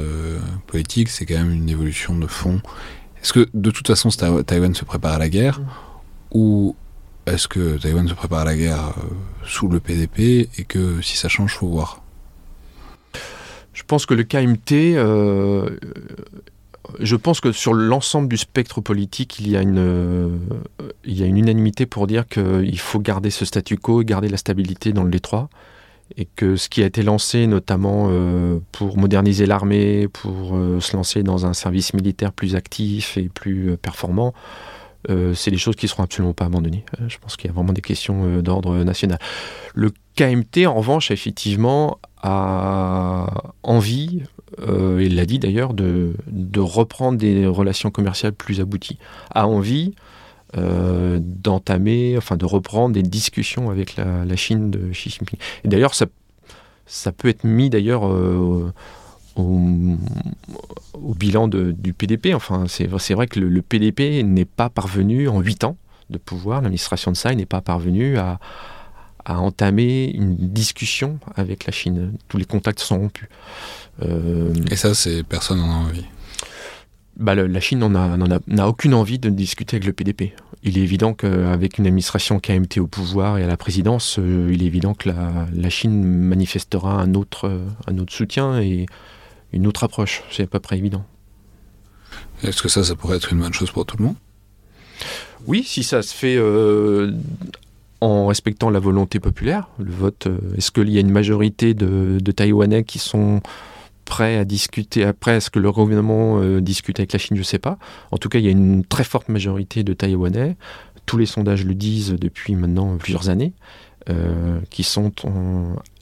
[0.67, 2.61] politiques, c'est quand même une évolution de fond?
[3.23, 5.61] Est-ce que, de toute façon, Taïwan se prépare à la guerre,
[6.31, 6.77] ou
[7.33, 8.95] est-ce que Taïwan se prépare à la guerre
[9.45, 12.03] sous le PDP et que si ça change, faut voir.
[13.73, 15.71] Je pense que le KMT, euh,
[16.99, 20.37] je pense que sur l'ensemble du spectre politique, il y a une, euh,
[21.05, 24.37] il y a une unanimité pour dire qu'il faut garder ce statu quo, garder la
[24.37, 25.49] stabilité dans le Détroit,
[26.17, 31.23] et que ce qui a été lancé notamment euh, pour moderniser l'armée, pour se lancer
[31.23, 34.35] dans un service militaire plus actif et plus performant,
[35.07, 36.85] c'est des choses qui ne seront absolument pas abandonnées.
[37.07, 39.19] je pense qu'il y a vraiment des questions d'ordre national.
[39.75, 44.23] Le KMT, en revanche, effectivement, a envie,
[44.61, 46.15] euh, il l'a dit d'ailleurs, de,
[46.57, 48.99] reprendre des relations commerciales plus abouties,
[49.33, 49.95] a envie
[50.57, 55.39] euh, d'entamer, enfin de reprendre des discussions avec la, Chine de Xi Jinping.
[55.65, 58.73] Et d'ailleurs, ça, peut être mis d'ailleurs euh,
[59.39, 59.97] au,
[61.15, 62.35] bilan du PDP.
[62.35, 65.77] Enfin, c'est vrai que le, PDP n'est pas parvenu en huit ans
[66.11, 68.39] de pouvoir, l'administration de Tsai n'est pas parvenue à,
[69.29, 72.15] à entamer une discussion avec la Chine.
[72.29, 73.29] Tous les contacts sont rompus.
[74.03, 76.07] Euh, Et ça, c'est personne n'en a envie.
[77.17, 77.81] Bah, la Chine
[78.47, 80.33] n'a aucune envie de discuter avec le PDP.
[80.63, 84.63] Il est évident qu'avec une administration KMT au pouvoir et à la présidence, euh, il
[84.63, 88.87] est évident que la, Chine manifestera un autre, un autre soutien et
[89.53, 90.23] une autre approche.
[90.31, 91.05] C'est à peu près évident.
[92.43, 94.17] Est-ce que ça, ça pourrait être une bonne chose pour tout le monde?
[95.47, 97.13] Oui, si ça se fait euh,
[98.01, 99.69] en respectant la volonté populaire.
[99.79, 103.41] Le vote, euh, est-ce qu'il y a une majorité de, Taïwanais qui sont
[104.05, 107.37] prêts à discuter après Est-ce que le gouvernement euh, discute avec la Chine?
[107.37, 107.79] Je ne sais pas.
[108.11, 110.57] En tout cas, il y a une très forte majorité de Taïwanais.
[111.07, 113.53] Tous les sondages le disent depuis maintenant plusieurs années.
[114.11, 115.13] Euh, qui sont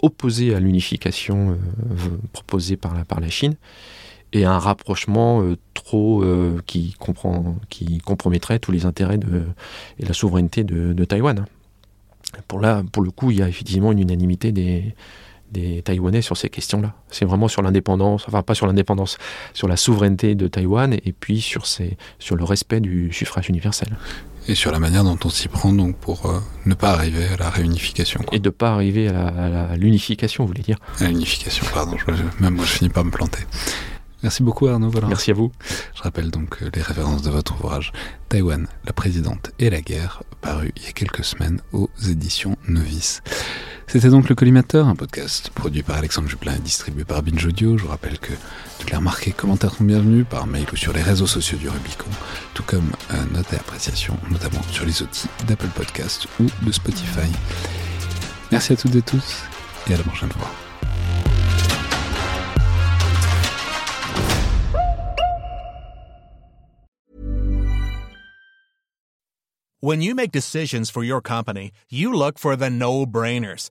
[0.00, 1.58] opposés à l'unification
[2.32, 3.56] proposée par la, Chine
[4.32, 5.42] et un rapprochement
[5.74, 6.24] trop
[6.66, 9.18] qui, comprend, qui compromettrait tous les intérêts
[9.98, 11.46] et la souveraineté de, Taïwan.
[12.46, 14.94] pour, là, pour le coup, il y a effectivement une unanimité des,
[15.82, 16.94] Taïwanais sur ces questions-là.
[17.10, 19.18] C'est vraiment sur l'indépendance, enfin pas sur l'indépendance,
[19.52, 23.88] sur la souveraineté de Taïwan et puis sur, sur le respect du suffrage universel.
[24.48, 27.36] Et sur la manière dont on s'y prend donc pour euh, ne pas arriver à
[27.36, 28.20] la réunification.
[28.32, 30.78] Et de ne pas arriver à l'unification, vous voulez dire?
[31.00, 31.96] À l'unification, pardon.
[32.40, 33.40] même moi, je finis par me planter.
[34.22, 34.90] Merci beaucoup Arnaud.
[34.90, 35.08] Voilà.
[35.08, 35.52] Merci à vous.
[35.94, 37.92] Je rappelle donc les références de votre ouvrage
[38.28, 43.22] Taïwan, la présidente et la guerre, paru il y a quelques semaines aux éditions Novice.
[43.88, 47.78] C'était donc le Collimateur, un podcast produit par Alexandre Jublin et distribué par Binge Audio.
[47.78, 48.32] Je vous rappelle que
[48.78, 51.68] toutes les remarques et commentaires sont bienvenus par mail ou sur les réseaux sociaux du
[51.68, 52.10] Rubicon,
[52.52, 57.30] tout comme euh, notes et appréciations, notamment sur les outils d'Apple Podcast ou de Spotify.
[58.50, 59.44] Merci à toutes et tous
[59.88, 60.50] et à la prochaine fois.
[69.80, 73.70] When you make decisions for your company, you look for the no-brainers.